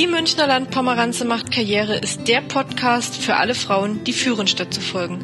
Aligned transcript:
Die 0.00 0.06
Münchner 0.06 0.46
Landpomeranze 0.46 1.26
macht 1.26 1.52
Karriere 1.52 1.94
ist 1.94 2.26
der 2.26 2.40
Podcast 2.40 3.18
für 3.18 3.36
alle 3.36 3.54
Frauen, 3.54 4.02
die 4.04 4.14
führen 4.14 4.46
statt 4.46 4.72
zu 4.72 4.80
folgen. 4.80 5.22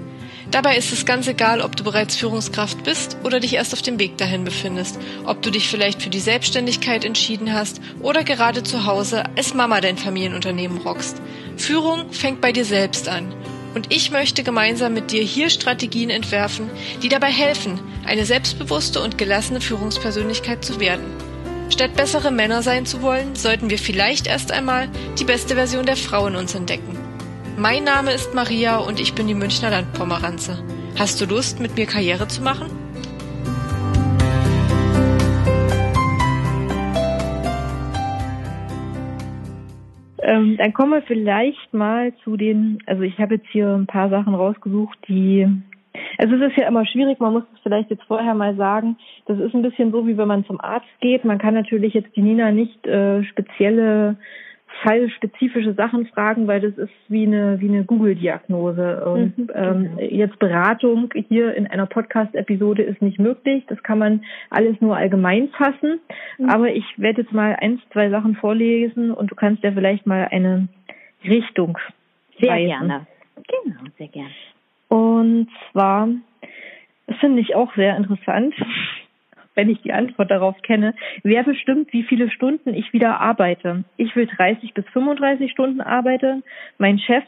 Dabei 0.51 0.77
ist 0.77 0.93
es 0.93 1.07
ganz 1.07 1.27
egal, 1.29 1.63
ob 1.63 1.77
du 1.77 1.83
bereits 1.83 2.15
Führungskraft 2.15 2.85
bist 2.85 3.17
oder 3.25 3.41
dich 3.41 3.55
erst 3.55 3.73
auf 3.73 3.81
dem 3.81 3.99
Weg 3.99 4.19
dahin 4.19 4.45
befindest, 4.45 4.99
ob 5.25 5.41
du 5.41 5.51
dich 5.51 5.67
vielleicht 5.67 6.03
für 6.03 6.11
die 6.11 6.21
Selbstständigkeit 6.21 7.07
entschieden 7.07 7.55
hast 7.55 7.81
oder 8.03 8.23
gerade 8.23 8.65
zu 8.65 8.85
Hause 8.85 9.25
als 9.35 9.55
Mama 9.55 9.81
dein 9.81 9.97
Familienunternehmen 9.97 10.77
rockst. 10.83 11.23
Führung 11.57 12.13
fängt 12.13 12.43
bei 12.43 12.53
dir 12.53 12.67
selbst 12.67 13.09
an. 13.09 13.35
Und 13.75 13.95
ich 13.95 14.11
möchte 14.11 14.43
gemeinsam 14.43 14.93
mit 14.93 15.11
dir 15.11 15.23
hier 15.23 15.49
Strategien 15.49 16.11
entwerfen, 16.11 16.69
die 17.03 17.09
dabei 17.09 17.31
helfen, 17.31 17.81
eine 18.05 18.27
selbstbewusste 18.27 19.01
und 19.01 19.17
gelassene 19.17 19.63
Führungspersönlichkeit 19.63 20.63
zu 20.67 20.81
werden. 20.81 21.36
Statt 21.69 21.95
bessere 21.97 22.31
Männer 22.31 22.63
sein 22.63 22.87
zu 22.87 23.03
wollen, 23.03 23.35
sollten 23.35 23.71
wir 23.71 23.79
vielleicht 23.79 24.27
erst 24.27 24.53
einmal 24.53 24.89
die 25.19 25.25
beste 25.25 25.55
Version 25.55 25.85
der 25.85 25.97
Frau 25.97 26.27
in 26.27 26.37
uns 26.37 26.55
entdecken. 26.55 26.97
Mein 27.59 27.85
Name 27.85 28.13
ist 28.13 28.35
Maria 28.35 28.79
und 28.79 29.01
ich 29.01 29.15
bin 29.15 29.27
die 29.27 29.35
Münchner 29.35 29.71
Landpomeranze. 29.71 30.63
Hast 30.99 31.21
du 31.21 31.27
Lust, 31.27 31.61
mit 31.61 31.77
mir 31.77 31.87
Karriere 31.87 32.29
zu 32.29 32.43
machen? 32.43 32.71
Ähm, 40.27 40.57
dann 40.57 40.73
kommen 40.73 40.93
wir 40.93 41.03
vielleicht 41.03 41.73
mal 41.73 42.13
zu 42.25 42.37
den, 42.37 42.79
also 42.87 43.03
ich 43.03 43.19
habe 43.19 43.37
jetzt 43.37 43.47
hier 43.53 43.69
ein 43.69 43.87
paar 43.87 44.11
Sachen 44.11 44.35
rausgesucht, 44.35 44.99
die 45.09 45.47
es 46.19 46.31
ist 46.31 46.57
ja 46.57 46.69
immer 46.69 46.87
schwierig, 46.87 47.19
man 47.21 47.33
muss 47.33 47.45
es 47.55 47.61
vielleicht 47.63 47.91
jetzt 47.91 48.05
vorher 48.05 48.35
mal 48.35 48.57
sagen. 48.57 48.97
Das 49.27 49.39
ist 49.39 49.55
ein 49.55 49.63
bisschen 49.63 49.93
so, 49.93 50.07
wie 50.07 50.17
wenn 50.17 50.29
man 50.29 50.45
zum 50.45 50.61
Arzt 50.61 50.89
geht. 51.01 51.25
Man 51.25 51.39
kann 51.39 51.55
natürlich 51.55 51.95
jetzt 51.95 52.15
die 52.17 52.23
Nina 52.23 52.51
nicht 52.51 52.87
äh, 52.87 53.23
spezielle 53.25 54.17
fallspezifische 54.83 55.75
Sachen 55.75 56.07
fragen, 56.07 56.47
weil 56.47 56.61
das 56.61 56.77
ist 56.77 56.93
wie 57.09 57.27
eine 57.27 57.61
wie 57.61 57.69
eine 57.69 57.85
Google-Diagnose. 57.85 59.05
Und 59.07 59.39
mhm, 59.39 59.51
ähm, 59.55 59.83
genau. 59.97 60.01
jetzt 60.01 60.39
Beratung 60.39 61.13
hier 61.29 61.55
in 61.55 61.67
einer 61.67 61.87
Podcast-Episode 61.87 62.83
ist 62.83 63.01
nicht 63.01 63.19
möglich. 63.19 63.65
Das 63.69 63.83
kann 63.83 63.99
man 63.99 64.25
alles 64.51 64.81
nur 64.81 64.97
allgemein 64.97 65.49
fassen. 65.49 66.01
Mhm. 66.39 66.49
Aber 66.51 66.73
ich 66.73 66.85
werde 66.97 67.23
jetzt 67.23 67.33
mal 67.33 67.57
eins, 67.61 67.81
zwei 67.93 68.11
Sachen 68.11 68.37
vorlesen 68.37 69.13
und 69.13 69.31
du 69.31 69.35
kannst 69.35 69.63
ja 69.63 69.73
vielleicht 69.73 70.07
mal 70.07 70.29
eine 70.31 70.69
Richtung. 71.25 71.79
Sehr 72.39 72.51
weisen. 72.51 72.67
gerne. 72.67 73.07
Genau, 73.65 73.81
sehr 73.97 74.09
gerne. 74.09 74.31
Und 74.89 75.49
zwar, 75.71 76.09
das 77.07 77.17
finde 77.19 77.41
ich 77.41 77.55
auch 77.55 77.75
sehr 77.75 77.97
interessant, 77.97 78.55
wenn 79.55 79.71
ich 79.71 79.81
die 79.83 79.93
Antwort 79.93 80.31
darauf 80.31 80.61
kenne. 80.63 80.95
Wer 81.23 81.43
bestimmt, 81.45 81.93
wie 81.93 82.03
viele 82.03 82.31
Stunden 82.31 82.75
ich 82.75 82.93
wieder 82.93 83.21
arbeite? 83.21 83.85
Ich 83.97 84.15
will 84.15 84.27
30 84.27 84.75
bis 84.75 84.85
35 84.93 85.51
Stunden 85.51 85.81
arbeiten. 85.81 86.45
Mein 86.79 86.99
Chef 86.99 87.25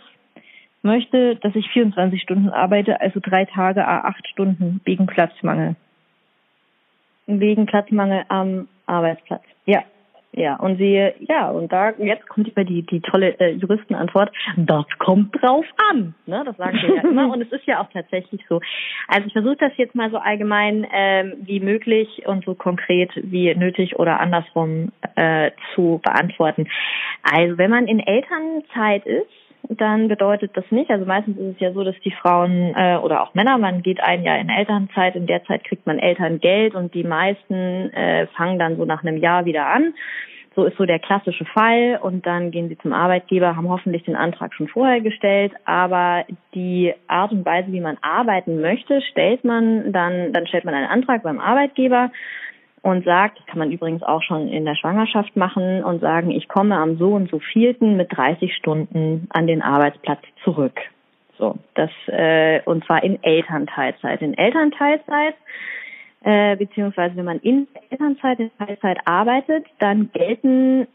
möchte, 0.83 1.37
dass 1.37 1.55
ich 1.55 1.69
24 1.71 2.21
Stunden 2.23 2.51
arbeite, 2.51 3.01
also 3.01 3.21
drei 3.21 3.45
Tage, 3.47 3.87
a 3.87 4.01
acht 4.03 4.27
Stunden 4.29 4.81
wegen 4.85 5.07
Platzmangel. 5.07 5.77
Wegen 7.27 7.67
Platzmangel 7.67 8.25
am 8.29 8.69
Arbeitsplatz. 8.87 9.43
Ja. 9.67 9.85
Ja, 10.33 10.57
und 10.57 10.77
sie, 10.77 11.11
ja, 11.21 11.51
und 11.51 11.73
da, 11.73 11.91
jetzt 11.99 12.29
kommt 12.29 12.49
über 12.49 12.63
die, 12.63 12.83
die 12.83 13.01
tolle 13.01 13.39
äh, 13.41 13.53
Juristenantwort, 13.53 14.31
das 14.57 14.85
kommt 14.99 15.35
drauf 15.41 15.65
an. 15.91 16.15
Ne? 16.27 16.43
Das 16.45 16.57
sagen 16.59 16.79
wir 16.81 16.97
ja 16.97 17.03
immer 17.03 17.29
und 17.33 17.41
es 17.41 17.51
ist 17.51 17.67
ja 17.67 17.81
auch 17.81 17.91
tatsächlich 17.93 18.45
so. 18.49 18.61
Also 19.09 19.27
ich 19.27 19.33
versuche 19.33 19.57
das 19.57 19.73
jetzt 19.77 19.95
mal 19.95 20.11
so 20.11 20.19
allgemein 20.19 20.87
ähm, 20.93 21.35
wie 21.41 21.61
möglich 21.61 22.27
und 22.27 22.45
so 22.45 22.55
konkret 22.55 23.11
wie 23.17 23.55
nötig 23.55 23.99
oder 23.99 24.21
andersrum 24.21 24.93
äh, 25.17 25.51
zu 25.75 26.01
beantworten. 26.05 26.69
Also 27.23 27.57
wenn 27.57 27.71
man 27.71 27.87
in 27.87 28.01
Elternzeit 28.01 29.07
ist, 29.07 29.48
dann 29.69 30.09
bedeutet 30.09 30.57
das 30.57 30.65
nicht. 30.71 30.91
Also 30.91 31.05
meistens 31.05 31.37
ist 31.39 31.55
es 31.57 31.61
ja 31.61 31.73
so, 31.73 31.85
dass 31.85 31.99
die 32.05 32.11
Frauen 32.11 32.75
äh, 32.75 32.97
oder 32.97 33.23
auch 33.23 33.35
Männer, 33.35 33.59
man 33.59 33.83
geht 33.83 34.01
ein 34.01 34.23
Jahr 34.23 34.39
in 34.39 34.49
Elternzeit, 34.49 35.17
in 35.17 35.27
der 35.27 35.45
Zeit 35.45 35.65
kriegt 35.65 35.87
man 35.87 35.99
Elterngeld 35.99 36.75
und 36.75 36.95
die 36.95 37.05
meisten 37.05 37.93
äh, 37.93 38.27
fangen 38.29 38.59
dann 38.59 38.77
so 38.77 38.85
nach 38.85 39.03
einem 39.03 39.19
Jahr 39.19 39.45
wieder 39.45 39.67
an. 39.67 39.95
So 40.55 40.65
ist 40.65 40.77
so 40.77 40.87
der 40.87 40.99
klassische 40.99 41.45
Fall 41.45 42.01
und 42.03 42.27
dann 42.27 42.51
gehen 42.51 42.69
sie 42.69 42.79
zum 42.79 42.93
Arbeitgeber, 42.93 43.55
haben 43.55 43.69
hoffentlich 43.69 44.03
den 44.05 44.17
Antrag 44.17 44.53
schon 44.55 44.67
vorher 44.67 45.01
gestellt, 45.01 45.53
aber 45.65 46.25
die 46.55 46.95
Art 47.07 47.31
und 47.31 47.47
Weise, 47.47 47.71
wie 47.71 47.81
man 47.81 47.97
arbeiten 48.01 48.61
möchte, 48.61 49.01
stellt 49.03 49.45
man 49.45 49.93
dann, 49.93 50.33
dann 50.33 50.49
stellt 50.49 50.65
man 50.65 50.75
einen 50.75 50.89
Antrag 50.89 51.23
beim 51.23 51.39
Arbeitgeber 51.39 52.11
und 52.89 53.05
sagt, 53.05 53.47
kann 53.47 53.59
man 53.59 53.71
übrigens 53.71 54.03
auch 54.03 54.23
schon 54.23 54.49
in 54.49 54.65
der 54.65 54.75
Schwangerschaft 54.75 55.37
machen 55.37 55.85
und 55.85 56.01
sagen, 56.01 56.31
ich 56.31 56.49
komme 56.49 56.77
am 56.77 56.97
so 56.97 57.15
und 57.15 57.31
so 57.31 57.39
vielten 57.39 57.97
mit 57.97 58.09
30 58.17 58.55
Stunden 58.55 59.29
an 59.31 59.47
den 59.47 59.63
Arbeitsplatz 59.63 60.21
zurück. 60.43 60.79
So, 61.39 61.57
das 61.75 61.91
äh, 62.07 62.61
und 62.65 62.85
zwar 62.85 63.03
in 63.05 63.23
Elternteilzeit. 63.23 64.23
In 64.23 64.37
Elternteilzeit 64.37 65.35
äh, 66.23 66.57
beziehungsweise 66.57 67.17
wenn 67.17 67.25
man 67.25 67.39
in 67.41 67.69
Elternzeit 67.91 68.41
in 68.41 68.51
Teilzeit 68.59 68.99
arbeitet, 69.05 69.67
dann 69.79 70.11
gelten 70.13 70.89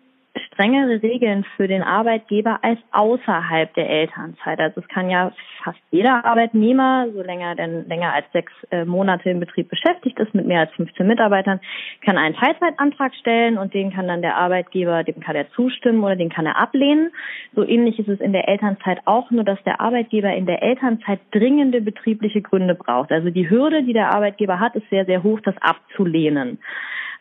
strengere 0.47 1.01
Regeln 1.03 1.45
für 1.55 1.67
den 1.67 1.83
Arbeitgeber 1.83 2.59
als 2.63 2.79
außerhalb 2.91 3.73
der 3.75 3.89
Elternzeit. 3.89 4.59
Also 4.59 4.81
es 4.81 4.87
kann 4.87 5.09
ja 5.09 5.31
fast 5.63 5.79
jeder 5.91 6.25
Arbeitnehmer, 6.25 7.07
so 7.13 7.21
länger 7.21 7.55
denn 7.55 7.87
länger 7.87 8.13
als 8.13 8.25
sechs 8.33 8.51
äh, 8.71 8.83
Monate 8.85 9.29
im 9.29 9.39
Betrieb 9.39 9.69
beschäftigt 9.69 10.19
ist, 10.19 10.33
mit 10.33 10.45
mehr 10.45 10.61
als 10.61 10.71
15 10.73 11.05
Mitarbeitern, 11.05 11.59
kann 12.03 12.17
einen 12.17 12.35
Teilzeitantrag 12.35 13.13
stellen 13.15 13.57
und 13.57 13.73
den 13.73 13.93
kann 13.93 14.07
dann 14.07 14.21
der 14.21 14.37
Arbeitgeber, 14.37 15.03
dem 15.03 15.19
kann 15.19 15.35
er 15.35 15.51
zustimmen 15.51 16.03
oder 16.03 16.15
den 16.15 16.29
kann 16.29 16.45
er 16.45 16.57
ablehnen. 16.57 17.11
So 17.55 17.63
ähnlich 17.63 17.99
ist 17.99 18.09
es 18.09 18.19
in 18.19 18.33
der 18.33 18.47
Elternzeit 18.47 19.01
auch, 19.05 19.29
nur 19.29 19.43
dass 19.43 19.61
der 19.63 19.81
Arbeitgeber 19.81 20.33
in 20.33 20.45
der 20.45 20.63
Elternzeit 20.63 21.19
dringende 21.31 21.81
betriebliche 21.81 22.41
Gründe 22.41 22.75
braucht. 22.75 23.11
Also 23.11 23.29
die 23.29 23.49
Hürde, 23.49 23.83
die 23.83 23.93
der 23.93 24.13
Arbeitgeber 24.13 24.59
hat, 24.59 24.75
ist 24.75 24.89
sehr, 24.89 25.05
sehr 25.05 25.21
hoch, 25.21 25.39
das 25.41 25.55
abzulehnen. 25.61 26.59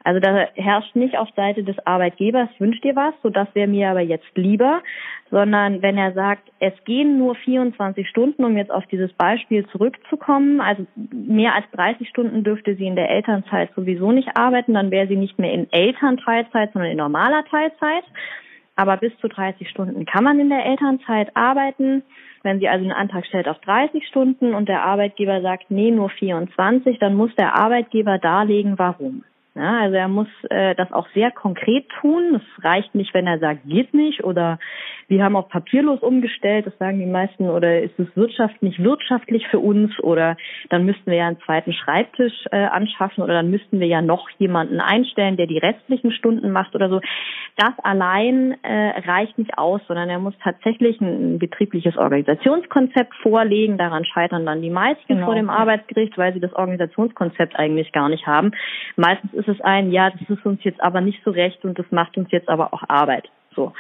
Also 0.05 0.21
da 0.21 0.49
herrscht 0.55 0.97
nicht 0.97 1.17
auf 1.17 1.29
Seite 1.37 1.63
des 1.63 1.77
Arbeitgebers, 1.87 2.49
wünscht 2.59 2.83
dir 2.85 2.97
was, 2.97 3.15
so 3.23 3.31
das 3.31 3.49
wäre 3.55 3.69
mir 3.69 3.91
aber 3.91 4.01
jetzt 4.01 4.37
lieber, 4.37 4.83
sondern 5.31 5.81
wenn 5.81 5.97
er 5.97 6.13
sagt, 6.13 6.51
es 6.59 6.73
gehen 6.85 7.19
nur 7.19 7.35
24 7.37 8.09
Stunden, 8.09 8.45
um 8.45 8.57
jetzt 8.57 8.71
auf 8.71 8.87
dieses 8.87 9.13
Beispiel 9.13 9.67
zurückzukommen, 9.69 10.61
also 10.61 10.87
mehr 11.11 11.55
als 11.55 11.65
30 11.73 12.09
Stunden 12.09 12.45
dürfte 12.45 12.75
sie 12.75 12.87
in 12.87 12.97
der 12.97 13.11
Elternzeit 13.11 13.71
sowieso 13.75 14.13
nicht 14.13 14.37
arbeiten, 14.37 14.75
dann 14.75 14.91
wäre 14.91 15.07
sie 15.07 15.17
nicht 15.17 15.39
mehr 15.39 15.53
in 15.53 15.73
Elternteilzeit, 15.73 16.73
sondern 16.73 16.91
in 16.91 16.99
normaler 16.99 17.45
Teilzeit. 17.45 18.05
Aber 18.75 18.97
bis 18.97 19.17
zu 19.19 19.29
30 19.29 19.69
Stunden 19.69 20.07
kann 20.07 20.25
man 20.25 20.41
in 20.41 20.49
der 20.49 20.65
Elternzeit 20.65 21.37
arbeiten. 21.37 22.03
Wenn 22.43 22.59
sie 22.59 22.69
also 22.69 22.85
einen 22.85 22.93
Antrag 22.93 23.27
stellt 23.27 23.47
auf 23.47 23.59
30 23.61 24.07
Stunden 24.09 24.55
und 24.55 24.69
der 24.69 24.83
Arbeitgeber 24.83 25.43
sagt, 25.43 25.71
nee, 25.71 25.91
nur 25.91 26.09
24, 26.09 26.99
dann 26.99 27.15
muss 27.15 27.35
der 27.37 27.55
Arbeitgeber 27.55 28.19
darlegen, 28.19 28.79
warum. 28.79 29.25
Ja, 29.55 29.81
also 29.81 29.97
er 29.97 30.09
muss 30.09 30.29
äh, 30.49 30.75
das 30.77 30.91
auch 30.93 31.07
sehr 31.13 31.31
konkret 31.31 31.87
tun. 32.01 32.37
Es 32.37 32.65
reicht 32.65 32.95
nicht, 32.95 33.13
wenn 33.13 33.27
er 33.27 33.39
sagt, 33.39 33.61
geht 33.67 33.93
nicht 33.93 34.25
oder 34.25 34.59
wir 35.09 35.23
haben 35.23 35.37
auf 35.37 35.51
papierlos 35.51 36.01
umgestellt, 36.01 36.67
das 36.67 36.79
sagen 36.79 36.99
die 36.99 37.05
meisten, 37.05 37.51
oder 37.51 37.83
ist 37.83 37.99
es 37.99 38.07
Wirtschaft 38.17 38.63
nicht 38.63 38.83
wirtschaftlich 38.83 39.47
für 39.49 39.59
uns 39.59 39.99
oder 40.01 40.39
dann 40.71 40.87
müssten 40.87 41.11
wir 41.11 41.19
ja 41.19 41.27
einen 41.27 41.41
zweiten 41.41 41.75
Schreibtisch 41.75 42.33
äh, 42.51 42.65
anschaffen 42.65 43.23
oder 43.23 43.35
dann 43.35 43.51
müssten 43.51 43.79
wir 43.79 43.87
ja 43.87 44.01
noch 44.01 44.31
jemanden 44.39 44.81
einstellen, 44.81 45.37
der 45.37 45.47
die 45.47 45.59
restlichen 45.59 46.13
Stunden 46.13 46.51
macht 46.51 46.75
oder 46.75 46.89
so. 46.89 47.01
Das 47.59 47.75
allein 47.83 48.57
äh, 48.63 49.01
reicht 49.07 49.37
nicht 49.37 49.59
aus, 49.59 49.83
sondern 49.87 50.09
er 50.09 50.19
muss 50.19 50.35
tatsächlich 50.43 50.99
ein, 51.03 51.35
ein 51.35 51.39
betriebliches 51.39 51.99
Organisationskonzept 51.99 53.15
vorlegen. 53.17 53.77
Daran 53.77 54.07
scheitern 54.07 54.47
dann 54.47 54.63
die 54.63 54.71
meisten 54.71 55.15
genau. 55.15 55.27
vor 55.27 55.35
dem 55.35 55.51
Arbeitsgericht, 55.51 56.17
weil 56.17 56.33
sie 56.33 56.41
das 56.41 56.55
Organisationskonzept 56.55 57.59
eigentlich 57.59 57.93
gar 57.93 58.09
nicht 58.09 58.27
haben. 58.27 58.53
Meistens 58.97 59.42
ist 59.47 59.57
es 59.57 59.61
ein, 59.61 59.93
ja, 59.93 60.11
das 60.11 60.29
ist 60.29 60.47
uns 60.47 60.63
jetzt 60.65 60.81
aber 60.81 61.01
nicht 61.01 61.23
so 61.25 61.31
recht 61.31 61.65
und 61.65 61.79
das 61.79 61.87
macht 61.91 62.17
uns 62.17 62.31
jetzt 62.31 62.49
aber 62.49 62.73
auch 62.73 62.83
Arbeit. 62.89 63.29
So. 63.55 63.73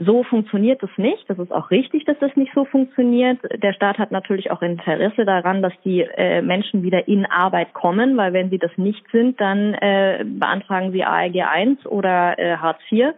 So 0.00 0.22
funktioniert 0.24 0.82
es 0.82 0.90
nicht. 0.96 1.24
Das 1.28 1.38
ist 1.38 1.52
auch 1.52 1.70
richtig, 1.70 2.04
dass 2.04 2.18
das 2.18 2.34
nicht 2.36 2.52
so 2.54 2.64
funktioniert. 2.64 3.38
Der 3.62 3.72
Staat 3.72 3.98
hat 3.98 4.10
natürlich 4.10 4.50
auch 4.50 4.60
Interesse 4.60 5.24
daran, 5.24 5.62
dass 5.62 5.72
die 5.84 6.02
äh, 6.02 6.42
Menschen 6.42 6.82
wieder 6.82 7.08
in 7.08 7.24
Arbeit 7.26 7.72
kommen, 7.74 8.16
weil 8.16 8.32
wenn 8.32 8.50
sie 8.50 8.58
das 8.58 8.72
nicht 8.76 9.04
sind, 9.12 9.40
dann 9.40 9.74
äh, 9.74 10.24
beantragen 10.26 10.92
sie 10.92 11.04
ALG 11.04 11.42
1 11.42 11.86
oder 11.86 12.38
äh, 12.38 12.56
Hartz 12.56 12.80
IV 12.90 13.14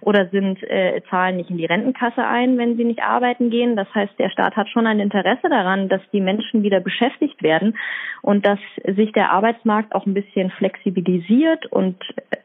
oder 0.00 0.26
sind 0.28 0.62
äh, 0.62 1.00
zahlen 1.10 1.36
nicht 1.36 1.50
in 1.50 1.58
die 1.58 1.66
Rentenkasse 1.66 2.24
ein, 2.24 2.58
wenn 2.58 2.76
sie 2.76 2.84
nicht 2.84 3.02
arbeiten 3.02 3.50
gehen. 3.50 3.76
Das 3.76 3.92
heißt, 3.94 4.18
der 4.18 4.30
Staat 4.30 4.56
hat 4.56 4.68
schon 4.68 4.86
ein 4.86 5.00
Interesse 5.00 5.48
daran, 5.48 5.88
dass 5.88 6.00
die 6.12 6.20
Menschen 6.20 6.62
wieder 6.62 6.80
beschäftigt 6.80 7.42
werden 7.42 7.76
und 8.22 8.46
dass 8.46 8.58
sich 8.84 9.12
der 9.12 9.30
Arbeitsmarkt 9.30 9.94
auch 9.94 10.06
ein 10.06 10.14
bisschen 10.14 10.50
flexibilisiert 10.50 11.66
und 11.66 11.96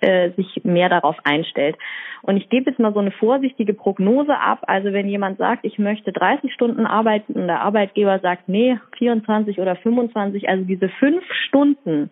äh, 0.02 0.32
sich 0.32 0.62
mehr 0.64 0.90
darauf 0.90 1.18
einstellt. 1.24 1.78
Und 2.22 2.38
ich 2.38 2.50
gebe 2.50 2.70
jetzt 2.70 2.80
mal 2.80 2.94
so 2.94 3.00
eine 3.00 3.12
vorsichtige 3.12 3.74
Prognose 3.74 4.38
ab. 4.38 4.64
Also 4.68 4.92
wenn 4.92 5.08
jemand 5.08 5.38
sagt, 5.38 5.66
ich 5.66 5.80
möchte 5.80 6.12
30 6.12 6.54
Stunden 6.54 6.86
arbeiten 6.86 7.34
und 7.34 7.48
der 7.48 7.62
Arbeitgeber 7.62 8.20
sagt, 8.20 8.50
nee, 8.50 8.78
24 8.98 9.60
oder 9.60 9.76
25, 9.76 10.50
also 10.50 10.64
diese 10.66 10.90
fünf 10.90 11.24
Stunden 11.48 12.12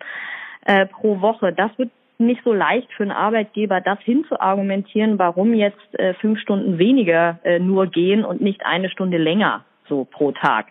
äh, 0.65 0.85
pro 0.85 1.21
Woche, 1.21 1.53
das 1.53 1.71
wird 1.77 1.91
nicht 2.19 2.43
so 2.43 2.53
leicht 2.53 2.91
für 2.93 3.03
einen 3.03 3.11
Arbeitgeber, 3.11 3.81
das 3.81 3.99
hinzuargumentieren, 4.01 5.19
warum 5.19 5.53
jetzt 5.53 5.99
äh, 5.99 6.13
fünf 6.15 6.39
Stunden 6.39 6.77
weniger 6.77 7.39
äh, 7.43 7.59
nur 7.59 7.87
gehen 7.87 8.25
und 8.25 8.41
nicht 8.41 8.65
eine 8.65 8.89
Stunde 8.89 9.17
länger 9.17 9.65
so 9.87 10.05
pro 10.05 10.31
Tag. 10.31 10.67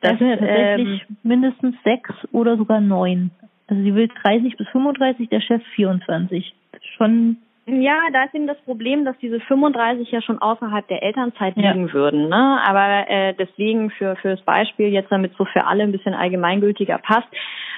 Das, 0.00 0.12
das 0.12 0.18
sind 0.18 0.28
ja 0.28 0.36
tatsächlich 0.36 1.06
ähm, 1.08 1.16
mindestens 1.22 1.76
sechs 1.84 2.10
oder 2.32 2.56
sogar 2.56 2.80
neun. 2.80 3.30
Also 3.66 3.82
sie 3.82 3.94
will 3.94 4.08
30 4.22 4.56
bis 4.56 4.68
35, 4.68 5.28
der 5.28 5.40
Chef 5.40 5.62
24. 5.74 6.54
Schon 6.96 7.38
ja, 7.68 7.96
da 8.12 8.24
ist 8.24 8.34
eben 8.34 8.46
das 8.46 8.60
Problem, 8.62 9.04
dass 9.04 9.16
diese 9.18 9.40
35 9.40 10.10
ja 10.10 10.22
schon 10.22 10.38
außerhalb 10.40 10.86
der 10.88 11.02
Elternzeit 11.02 11.56
liegen 11.56 11.88
ja. 11.88 11.92
würden. 11.92 12.28
Ne? 12.28 12.60
Aber 12.66 13.08
äh, 13.10 13.34
deswegen 13.34 13.90
für 13.90 14.16
fürs 14.16 14.40
Beispiel 14.42 14.88
jetzt, 14.88 15.12
damit 15.12 15.34
so 15.36 15.44
für 15.44 15.66
alle 15.66 15.82
ein 15.82 15.92
bisschen 15.92 16.14
allgemeingültiger 16.14 16.98
passt. 16.98 17.28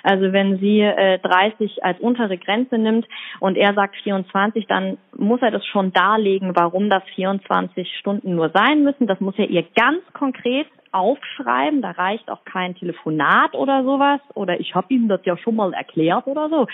Also 0.02 0.32
wenn 0.32 0.58
sie 0.58 0.80
äh, 0.80 1.18
30 1.18 1.84
als 1.84 2.00
untere 2.00 2.38
Grenze 2.38 2.78
nimmt 2.78 3.06
und 3.38 3.56
er 3.56 3.74
sagt 3.74 3.96
24, 3.96 4.66
dann 4.66 4.96
muss 5.16 5.42
er 5.42 5.50
das 5.50 5.66
schon 5.66 5.92
darlegen, 5.92 6.54
warum 6.54 6.88
das 6.88 7.02
24 7.14 7.96
Stunden 7.98 8.34
nur 8.34 8.50
sein 8.50 8.82
müssen. 8.82 9.06
Das 9.06 9.20
muss 9.20 9.38
er 9.38 9.50
ihr 9.50 9.64
ganz 9.74 10.00
konkret 10.12 10.66
aufschreiben. 10.92 11.82
Da 11.82 11.92
reicht 11.92 12.30
auch 12.30 12.44
kein 12.44 12.74
Telefonat 12.74 13.54
oder 13.54 13.84
sowas. 13.84 14.20
Oder 14.34 14.60
ich 14.60 14.74
habe 14.74 14.92
ihm 14.92 15.08
das 15.08 15.20
ja 15.24 15.36
schon 15.36 15.56
mal 15.56 15.72
erklärt 15.72 16.26
oder 16.26 16.48
so. 16.48 16.66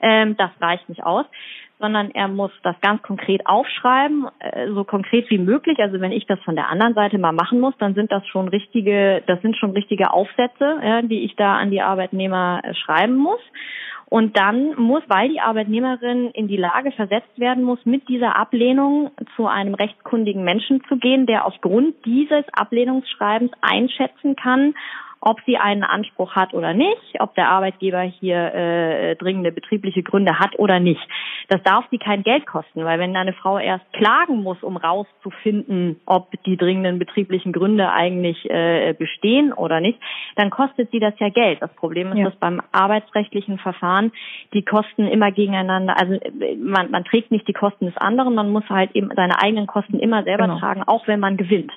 Ähm, 0.00 0.36
das 0.36 0.50
reicht 0.60 0.88
nicht 0.88 1.04
aus 1.04 1.26
sondern 1.82 2.12
er 2.12 2.28
muss 2.28 2.52
das 2.62 2.76
ganz 2.80 3.02
konkret 3.02 3.44
aufschreiben, 3.44 4.28
äh, 4.38 4.68
so 4.68 4.84
konkret 4.84 5.28
wie 5.30 5.38
möglich. 5.38 5.80
Also 5.80 6.00
wenn 6.00 6.12
ich 6.12 6.26
das 6.26 6.38
von 6.44 6.54
der 6.54 6.68
anderen 6.68 6.94
Seite 6.94 7.18
mal 7.18 7.32
machen 7.32 7.58
muss, 7.58 7.74
dann 7.78 7.94
sind 7.94 8.12
das 8.12 8.24
schon 8.28 8.46
richtige, 8.46 9.20
das 9.26 9.42
sind 9.42 9.56
schon 9.56 9.72
richtige 9.72 10.12
Aufsätze, 10.12 10.78
ja, 10.80 11.02
die 11.02 11.24
ich 11.24 11.34
da 11.34 11.56
an 11.56 11.72
die 11.72 11.82
Arbeitnehmer 11.82 12.60
äh, 12.62 12.72
schreiben 12.74 13.16
muss. 13.16 13.40
Und 14.12 14.36
dann 14.36 14.74
muss, 14.74 15.02
weil 15.08 15.30
die 15.30 15.40
Arbeitnehmerin 15.40 16.32
in 16.32 16.46
die 16.46 16.58
Lage 16.58 16.92
versetzt 16.92 17.38
werden 17.38 17.64
muss, 17.64 17.78
mit 17.86 18.10
dieser 18.10 18.36
Ablehnung 18.36 19.10
zu 19.36 19.46
einem 19.46 19.72
rechtskundigen 19.72 20.44
Menschen 20.44 20.84
zu 20.86 20.98
gehen, 20.98 21.24
der 21.24 21.46
aufgrund 21.46 21.94
dieses 22.04 22.44
Ablehnungsschreibens 22.52 23.52
einschätzen 23.62 24.36
kann, 24.36 24.74
ob 25.24 25.40
sie 25.46 25.56
einen 25.56 25.84
Anspruch 25.84 26.34
hat 26.34 26.52
oder 26.52 26.74
nicht, 26.74 27.20
ob 27.20 27.34
der 27.36 27.48
Arbeitgeber 27.48 28.00
hier 28.00 28.52
äh, 28.54 29.16
dringende 29.16 29.52
betriebliche 29.52 30.02
Gründe 30.02 30.40
hat 30.40 30.58
oder 30.58 30.80
nicht. 30.80 31.00
Das 31.48 31.62
darf 31.62 31.84
sie 31.90 31.98
kein 31.98 32.24
Geld 32.24 32.44
kosten, 32.44 32.84
weil 32.84 32.98
wenn 32.98 33.14
eine 33.14 33.32
Frau 33.32 33.58
erst 33.58 33.84
klagen 33.92 34.42
muss, 34.42 34.60
um 34.64 34.76
rauszufinden, 34.76 36.00
ob 36.06 36.30
die 36.44 36.56
dringenden 36.56 36.98
betrieblichen 36.98 37.52
Gründe 37.52 37.92
eigentlich 37.92 38.50
äh, 38.50 38.94
bestehen 38.98 39.52
oder 39.52 39.80
nicht, 39.80 39.98
dann 40.34 40.50
kostet 40.50 40.90
sie 40.90 40.98
das 40.98 41.14
ja 41.18 41.28
Geld. 41.28 41.62
Das 41.62 41.72
Problem 41.74 42.10
ist, 42.12 42.18
ja. 42.18 42.24
dass 42.24 42.36
beim 42.36 42.60
arbeitsrechtlichen 42.72 43.58
Verfahren 43.58 44.10
die 44.52 44.64
Kosten 44.64 45.06
immer 45.06 45.30
gegeneinander, 45.30 46.00
also 46.00 46.18
man, 46.58 46.90
man 46.90 47.04
trägt 47.04 47.30
nicht 47.30 47.46
die 47.46 47.52
Kosten 47.52 47.86
des 47.86 47.96
anderen, 47.96 48.34
man 48.34 48.50
muss 48.50 48.68
halt 48.68 48.90
eben 48.94 49.10
seine 49.14 49.40
eigenen 49.40 49.68
Kosten 49.68 50.00
immer 50.00 50.24
selber 50.24 50.48
genau. 50.48 50.58
tragen, 50.58 50.82
auch 50.82 51.06
wenn 51.06 51.20
man 51.20 51.36
gewinnt. 51.36 51.70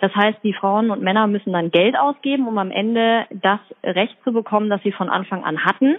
Das 0.00 0.14
heißt, 0.14 0.38
die 0.42 0.54
Frauen 0.54 0.90
und 0.90 1.02
Männer 1.02 1.26
müssen 1.26 1.52
dann 1.52 1.70
Geld 1.70 1.96
ausgeben, 1.98 2.48
um 2.48 2.58
am 2.58 2.70
Ende 2.70 2.89
Ende 2.90 3.26
das 3.30 3.60
Recht 3.84 4.16
zu 4.24 4.32
bekommen, 4.32 4.68
das 4.68 4.82
sie 4.82 4.92
von 4.92 5.08
Anfang 5.08 5.44
an 5.44 5.64
hatten. 5.64 5.96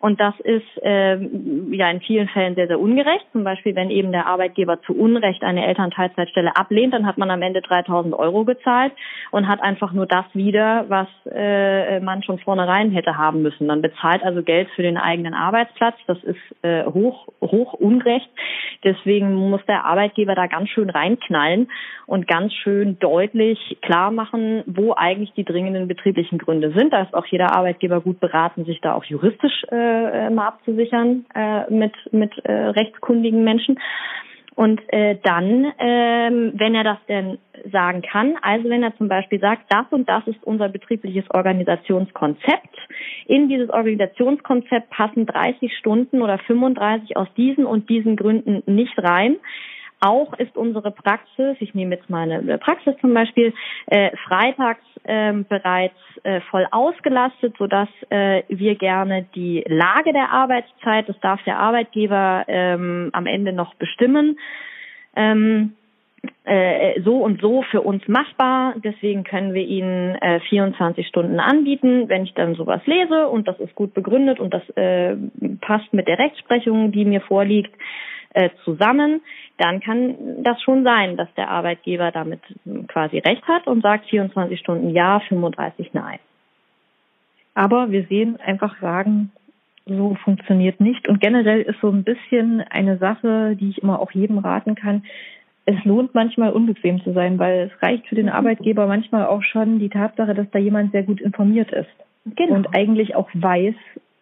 Und 0.00 0.20
das 0.20 0.34
ist 0.40 0.66
ähm, 0.82 1.72
ja 1.72 1.90
in 1.90 2.00
vielen 2.00 2.28
Fällen 2.28 2.54
sehr, 2.54 2.68
sehr 2.68 2.78
ungerecht. 2.78 3.26
Zum 3.32 3.42
Beispiel, 3.42 3.74
wenn 3.74 3.90
eben 3.90 4.12
der 4.12 4.26
Arbeitgeber 4.26 4.80
zu 4.82 4.94
Unrecht 4.94 5.42
eine 5.42 5.66
Elternteilzeitstelle 5.66 6.56
ablehnt, 6.56 6.94
dann 6.94 7.04
hat 7.04 7.18
man 7.18 7.30
am 7.30 7.42
Ende 7.42 7.62
3000 7.62 8.14
Euro 8.14 8.44
gezahlt 8.44 8.92
und 9.32 9.48
hat 9.48 9.60
einfach 9.60 9.92
nur 9.92 10.06
das 10.06 10.24
wieder, 10.34 10.84
was 10.88 11.08
äh, 11.32 11.98
man 11.98 12.22
schon 12.22 12.38
vornherein 12.38 12.92
hätte 12.92 13.16
haben 13.16 13.42
müssen. 13.42 13.66
Man 13.66 13.82
bezahlt 13.82 14.22
also 14.22 14.42
Geld 14.42 14.68
für 14.76 14.82
den 14.82 14.98
eigenen 14.98 15.34
Arbeitsplatz. 15.34 15.96
Das 16.06 16.22
ist 16.22 16.38
äh, 16.62 16.84
hoch, 16.84 17.26
hoch 17.40 17.72
ungerecht. 17.72 18.30
Deswegen 18.84 19.34
muss 19.34 19.64
der 19.66 19.84
Arbeitgeber 19.84 20.36
da 20.36 20.46
ganz 20.46 20.68
schön 20.68 20.90
reinknallen 20.90 21.68
und 22.06 22.28
ganz 22.28 22.52
schön 22.52 23.00
deutlich 23.00 23.78
klar 23.82 24.12
machen, 24.12 24.62
wo 24.66 24.94
eigentlich 24.94 25.32
die 25.32 25.44
dringenden 25.44 25.88
betrieblichen 25.88 26.38
Gründe 26.38 26.70
sind. 26.70 26.92
Da 26.92 27.02
ist 27.02 27.14
auch 27.14 27.26
jeder 27.26 27.56
Arbeitgeber 27.56 28.00
gut 28.00 28.20
beraten, 28.20 28.64
sich 28.64 28.80
da 28.80 28.94
auch 28.94 29.04
juristisch 29.04 29.64
äh, 29.72 29.87
äh, 29.88 30.30
mal 30.30 30.48
abzusichern 30.48 31.26
äh, 31.34 31.70
mit, 31.72 31.92
mit 32.12 32.32
äh, 32.44 32.52
rechtskundigen 32.52 33.44
Menschen. 33.44 33.78
Und 34.58 34.80
äh, 34.92 35.16
dann, 35.22 35.72
ähm, 35.78 36.52
wenn 36.56 36.74
er 36.74 36.82
das 36.82 36.98
denn 37.08 37.38
sagen 37.70 38.02
kann, 38.02 38.34
also 38.42 38.68
wenn 38.68 38.82
er 38.82 38.96
zum 38.96 39.06
Beispiel 39.06 39.38
sagt, 39.38 39.66
das 39.68 39.86
und 39.90 40.08
das 40.08 40.26
ist 40.26 40.42
unser 40.42 40.68
betriebliches 40.68 41.24
Organisationskonzept, 41.30 42.76
in 43.26 43.48
dieses 43.48 43.70
Organisationskonzept 43.70 44.90
passen 44.90 45.26
30 45.26 45.76
Stunden 45.76 46.22
oder 46.22 46.38
35 46.38 47.16
aus 47.16 47.28
diesen 47.36 47.66
und 47.66 47.88
diesen 47.88 48.16
Gründen 48.16 48.64
nicht 48.66 48.98
rein, 48.98 49.36
auch 50.00 50.32
ist 50.38 50.56
unsere 50.56 50.90
Praxis, 50.90 51.56
ich 51.60 51.74
nehme 51.74 51.96
jetzt 51.96 52.08
meine 52.08 52.58
Praxis 52.58 52.94
zum 53.00 53.14
Beispiel, 53.14 53.52
äh, 53.86 54.10
freitags 54.28 54.84
äh, 55.04 55.32
bereits 55.32 55.98
äh, 56.22 56.40
voll 56.50 56.66
ausgelastet, 56.70 57.54
sodass 57.58 57.88
äh, 58.10 58.42
wir 58.48 58.76
gerne 58.76 59.26
die 59.34 59.64
Lage 59.66 60.12
der 60.12 60.30
Arbeitszeit, 60.30 61.08
das 61.08 61.18
darf 61.20 61.42
der 61.44 61.58
Arbeitgeber 61.58 62.44
ähm, 62.48 63.10
am 63.12 63.26
Ende 63.26 63.52
noch 63.52 63.74
bestimmen, 63.74 64.38
ähm, 65.16 65.72
äh, 66.44 67.00
so 67.02 67.18
und 67.18 67.40
so 67.40 67.62
für 67.70 67.82
uns 67.82 68.06
machbar. 68.08 68.74
Deswegen 68.82 69.24
können 69.24 69.54
wir 69.54 69.64
Ihnen 69.64 70.14
äh, 70.16 70.40
24 70.40 71.06
Stunden 71.06 71.40
anbieten. 71.40 72.08
Wenn 72.08 72.24
ich 72.24 72.34
dann 72.34 72.54
sowas 72.54 72.80
lese 72.86 73.28
und 73.28 73.46
das 73.46 73.58
ist 73.60 73.74
gut 73.74 73.94
begründet 73.94 74.40
und 74.40 74.52
das 74.52 74.68
äh, 74.70 75.16
passt 75.60 75.92
mit 75.92 76.08
der 76.08 76.18
Rechtsprechung, 76.18 76.92
die 76.92 77.04
mir 77.04 77.20
vorliegt, 77.20 77.72
äh, 78.38 78.50
zusammen, 78.62 79.20
dann 79.56 79.80
kann 79.80 80.44
das 80.44 80.62
schon 80.62 80.84
sein, 80.84 81.16
dass 81.16 81.28
der 81.34 81.50
Arbeitgeber 81.50 82.12
damit 82.12 82.40
quasi 82.86 83.18
recht 83.18 83.42
hat 83.48 83.66
und 83.66 83.82
sagt 83.82 84.06
24 84.06 84.60
Stunden 84.60 84.90
ja, 84.90 85.18
35 85.28 85.92
nein. 85.92 86.20
Aber 87.54 87.90
wir 87.90 88.04
sehen 88.04 88.38
einfach 88.40 88.80
sagen, 88.80 89.32
so 89.86 90.16
funktioniert 90.22 90.80
nicht. 90.80 91.08
Und 91.08 91.20
generell 91.20 91.62
ist 91.62 91.80
so 91.80 91.88
ein 91.88 92.04
bisschen 92.04 92.60
eine 92.60 92.98
Sache, 92.98 93.56
die 93.56 93.70
ich 93.70 93.82
immer 93.82 93.98
auch 93.98 94.12
jedem 94.12 94.38
raten 94.38 94.76
kann. 94.76 95.02
Es 95.64 95.84
lohnt 95.84 96.14
manchmal 96.14 96.52
unbequem 96.52 97.02
zu 97.02 97.12
sein, 97.12 97.40
weil 97.40 97.72
es 97.72 97.82
reicht 97.82 98.06
für 98.06 98.14
den 98.14 98.28
Arbeitgeber 98.28 98.86
manchmal 98.86 99.26
auch 99.26 99.42
schon 99.42 99.80
die 99.80 99.88
Tatsache, 99.88 100.34
dass 100.34 100.48
da 100.52 100.60
jemand 100.60 100.92
sehr 100.92 101.02
gut 101.02 101.20
informiert 101.20 101.72
ist. 101.72 101.90
Genau. 102.36 102.54
Und 102.54 102.76
eigentlich 102.76 103.16
auch 103.16 103.28
weiß, 103.34 103.74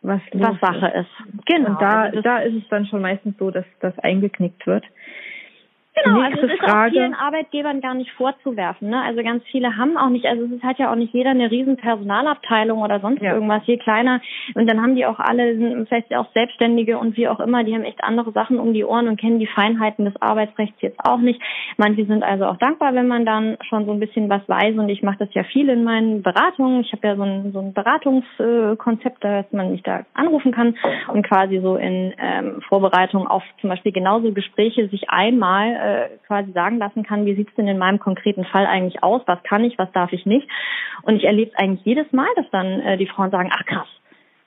was, 0.07 0.21
was 0.33 0.61
Sache 0.61 0.87
ist. 0.89 1.07
ist. 1.07 1.47
Genau. 1.47 1.71
Und 1.71 1.83
da, 1.83 2.03
also 2.03 2.21
da 2.21 2.39
ist 2.39 2.55
es 2.55 2.69
dann 2.69 2.87
schon 2.87 3.03
meistens 3.03 3.37
so, 3.39 3.51
dass 3.51 3.65
das 3.81 3.99
eingeknickt 3.99 4.67
wird. 4.67 4.85
Genau, 6.05 6.21
also 6.21 6.43
es 6.43 6.53
ist 6.53 6.59
Frage. 6.59 6.89
auch 6.89 6.93
vielen 6.93 7.15
Arbeitgebern 7.15 7.81
gar 7.81 7.95
nicht 7.95 8.11
vorzuwerfen. 8.13 8.91
Ne? 8.91 9.01
Also 9.03 9.23
ganz 9.23 9.43
viele 9.51 9.77
haben 9.77 9.97
auch 9.97 10.11
nicht, 10.11 10.27
also 10.27 10.45
es 10.55 10.63
hat 10.63 10.79
ja 10.79 10.93
auch 10.93 10.97
nicht 10.97 11.15
jeder 11.15 11.31
eine 11.31 11.51
riesen 11.51 11.79
Personalabteilung 11.79 12.83
oder 12.83 13.01
sonst 13.01 13.23
ja. 13.23 13.33
irgendwas, 13.33 13.63
je 13.65 13.79
kleiner. 13.79 14.21
Und 14.55 14.69
dann 14.69 14.83
haben 14.83 14.95
die 14.95 15.07
auch 15.07 15.19
alle, 15.19 15.87
vielleicht 15.89 16.15
auch 16.15 16.31
Selbstständige 16.35 16.99
und 16.99 17.17
wie 17.17 17.29
auch 17.29 17.41
immer, 17.41 17.65
die 17.65 17.75
haben 17.75 17.85
echt 17.85 18.05
andere 18.05 18.33
Sachen 18.33 18.59
um 18.59 18.75
die 18.75 18.85
Ohren 18.85 19.09
und 19.09 19.19
kennen 19.19 19.39
die 19.39 19.47
Feinheiten 19.47 20.05
des 20.05 20.21
Arbeitsrechts 20.21 20.81
jetzt 20.83 21.01
auch 21.03 21.19
nicht. 21.19 21.41
Manche 21.79 22.05
sind 22.05 22.23
also 22.23 22.45
auch 22.45 22.59
dankbar, 22.59 22.95
wenn 22.95 23.09
man 23.09 23.25
dann 23.25 23.57
schon 23.67 23.87
so 23.87 23.93
ein 23.93 24.01
bisschen 24.01 24.29
was 24.29 24.47
weiß. 24.47 24.77
Und 24.77 24.91
ich 24.91 25.03
mache 25.03 25.19
das 25.21 25.33
ja 25.33 25.45
viel 25.45 25.71
in 25.71 25.83
meinen 25.83 26.23
Beratungen. 26.23 26.83
Ich 26.83 26.93
habe 26.93 27.07
ja 27.07 27.17
so 27.17 27.23
ein, 27.23 27.53
so 27.53 27.61
ein 27.61 27.73
Beratungskonzept, 27.73 29.25
dass 29.25 29.51
man 29.53 29.73
mich 29.73 29.83
da 29.83 30.05
anrufen 30.13 30.53
kann 30.53 30.77
und 31.09 31.27
quasi 31.27 31.59
so 31.61 31.77
in 31.77 32.13
ähm, 32.19 32.61
Vorbereitung 32.69 33.27
auf 33.27 33.43
zum 33.63 33.71
Beispiel 33.71 33.93
genauso 33.93 34.33
Gespräche 34.33 34.89
sich 34.89 35.09
einmal 35.09 35.86
äh, 35.87 36.09
quasi 36.27 36.53
sagen 36.53 36.79
lassen 36.79 37.05
kann, 37.05 37.27
wie 37.27 37.35
sieht's 37.35 37.55
denn 37.55 37.69
in 37.69 37.79
meinem 37.79 37.99
konkreten 37.99 38.45
Fall 38.45 38.67
eigentlich 38.67 39.03
aus, 39.03 39.23
was 39.27 39.43
kann 39.45 39.65
ich, 39.65 39.79
was 39.79 39.91
darf 39.93 40.13
ich 40.13 40.27
nicht. 40.27 40.49
Und 41.03 41.17
ich 41.17 41.25
erlebe 41.25 41.51
es 41.53 41.59
eigentlich 41.59 41.85
jedes 41.85 42.11
Mal, 42.13 42.29
dass 42.37 42.51
dann 42.51 42.81
äh, 42.81 42.97
die 42.97 43.07
Frauen 43.07 43.31
sagen, 43.31 43.51
ach 43.53 43.65
krass, 43.65 43.89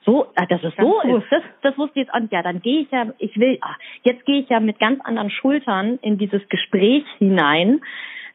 so, 0.04 0.26
äh, 0.34 0.46
dass 0.46 0.62
es 0.62 0.74
so 0.76 1.00
ist, 1.00 1.26
das, 1.30 1.42
das 1.62 1.78
wusste 1.78 2.00
ich 2.00 2.06
jetzt 2.06 2.14
und 2.14 2.30
ja, 2.32 2.42
dann 2.42 2.60
gehe 2.60 2.80
ich 2.82 2.90
ja, 2.90 3.06
ich 3.18 3.38
will, 3.38 3.58
ach, 3.60 3.76
jetzt 4.02 4.24
gehe 4.26 4.40
ich 4.40 4.48
ja 4.48 4.60
mit 4.60 4.78
ganz 4.78 5.00
anderen 5.04 5.30
Schultern 5.30 5.98
in 6.02 6.18
dieses 6.18 6.46
Gespräch 6.48 7.04
hinein 7.18 7.80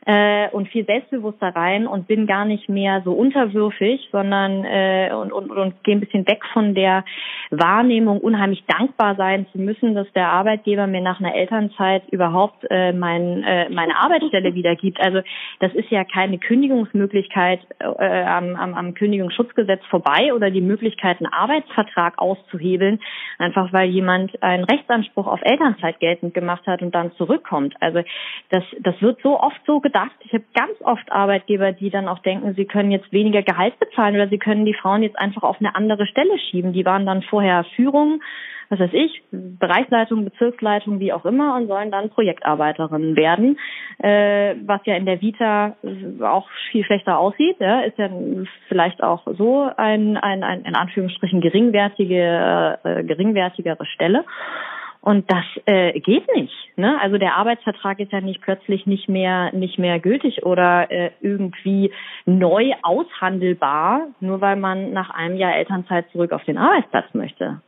äh, 0.05 0.49
und 0.49 0.67
viel 0.69 0.85
selbstbewusster 0.85 1.47
rein 1.55 1.87
und 1.87 2.07
bin 2.07 2.27
gar 2.27 2.45
nicht 2.45 2.69
mehr 2.69 3.01
so 3.03 3.13
unterwürfig, 3.13 4.07
sondern 4.11 4.63
äh, 4.63 5.09
und, 5.13 5.33
und, 5.33 5.49
und 5.51 5.83
gehe 5.83 5.95
ein 5.95 5.99
bisschen 5.99 6.27
weg 6.27 6.41
von 6.53 6.75
der 6.75 7.03
Wahrnehmung, 7.49 8.19
unheimlich 8.19 8.63
dankbar 8.67 9.15
sein 9.15 9.47
zu 9.51 9.59
müssen, 9.59 9.95
dass 9.95 10.11
der 10.13 10.29
Arbeitgeber 10.29 10.85
mir 10.85 11.01
nach 11.01 11.19
einer 11.19 11.33
Elternzeit 11.33 12.03
überhaupt 12.11 12.65
äh, 12.69 12.93
mein, 12.93 13.43
äh, 13.43 13.69
meine 13.69 13.97
Arbeitsstelle 13.97 14.53
wiedergibt. 14.53 14.99
Also 15.03 15.21
das 15.59 15.73
ist 15.73 15.89
ja 15.89 16.03
keine 16.03 16.37
Kündigungsmöglichkeit 16.37 17.61
äh, 17.79 18.23
am, 18.23 18.55
am, 18.55 18.75
am 18.75 18.93
Kündigungsschutzgesetz 18.93 19.83
vorbei 19.89 20.33
oder 20.35 20.51
die 20.51 20.61
Möglichkeit, 20.61 21.17
einen 21.19 21.33
Arbeitsvertrag 21.33 22.19
auszuhebeln, 22.19 22.99
einfach 23.39 23.73
weil 23.73 23.89
jemand 23.89 24.41
einen 24.43 24.65
Rechtsanspruch 24.65 25.25
auf 25.25 25.39
Elternzeit 25.41 25.99
geltend 25.99 26.35
gemacht 26.35 26.67
hat 26.67 26.83
und 26.83 26.93
dann 26.93 27.11
zurückkommt. 27.13 27.73
Also 27.79 28.01
das, 28.49 28.63
das 28.81 29.01
wird 29.01 29.19
so 29.23 29.39
oft 29.39 29.59
so 29.65 29.79
getan 29.79 29.94
gedacht. 29.95 30.15
Ich 30.21 30.33
habe 30.33 30.43
ganz 30.53 30.73
oft 30.81 31.09
Arbeitgeber, 31.11 31.71
die 31.71 31.89
dann 31.89 32.07
auch 32.07 32.19
denken, 32.19 32.53
sie 32.55 32.65
können 32.65 32.91
jetzt 32.91 33.11
weniger 33.13 33.43
Gehalt 33.43 33.79
bezahlen 33.79 34.15
oder 34.15 34.27
sie 34.27 34.37
können 34.37 34.65
die 34.65 34.73
Frauen 34.73 35.03
jetzt 35.03 35.17
einfach 35.17 35.43
auf 35.43 35.57
eine 35.59 35.75
andere 35.75 36.05
Stelle 36.05 36.37
schieben. 36.37 36.73
Die 36.73 36.85
waren 36.85 37.05
dann 37.05 37.21
vorher 37.21 37.63
Führung, 37.75 38.21
was 38.69 38.79
weiß 38.79 38.93
ich, 38.93 39.23
Bereichsleitung, 39.31 40.25
Bezirksleitung, 40.25 40.99
wie 40.99 41.13
auch 41.13 41.23
immer 41.23 41.55
und 41.55 41.67
sollen 41.67 41.91
dann 41.91 42.09
Projektarbeiterinnen 42.09 43.15
werden, 43.15 43.57
äh, 43.99 44.55
was 44.65 44.81
ja 44.85 44.95
in 44.95 45.05
der 45.05 45.21
Vita 45.21 45.77
auch 46.21 46.49
viel 46.71 46.83
schlechter 46.83 47.17
aussieht. 47.17 47.57
Ja, 47.59 47.81
ist 47.81 47.97
ja 47.97 48.09
vielleicht 48.67 49.01
auch 49.01 49.25
so 49.37 49.69
ein, 49.77 50.17
ein, 50.17 50.43
ein 50.43 50.65
in 50.65 50.75
Anführungsstrichen 50.75 51.39
geringwertige, 51.39 52.79
äh, 52.83 53.03
geringwertigere 53.03 53.85
Stelle. 53.85 54.25
Und 55.05 55.31
das 55.31 55.45
äh, 55.67 55.99
geht 55.99 56.25
nicht. 56.35 56.51
Ne? 56.77 56.99
Also 56.99 57.19
der 57.19 57.35
Arbeitsvertrag 57.35 57.99
ist 57.99 58.11
ja 58.11 58.21
nicht 58.21 58.41
plötzlich 58.41 58.87
nicht 58.87 59.07
mehr 59.07 59.53
nicht 59.53 59.77
mehr 59.77 59.99
gültig 59.99 60.43
oder 60.43 60.89
äh, 60.89 61.11
irgendwie 61.21 61.91
neu 62.25 62.71
aushandelbar, 62.81 64.07
nur 64.19 64.41
weil 64.41 64.55
man 64.55 64.93
nach 64.93 65.11
einem 65.11 65.37
Jahr 65.37 65.55
Elternzeit 65.55 66.09
zurück 66.09 66.31
auf 66.31 66.43
den 66.45 66.57
Arbeitsplatz 66.57 67.13
möchte. 67.13 67.61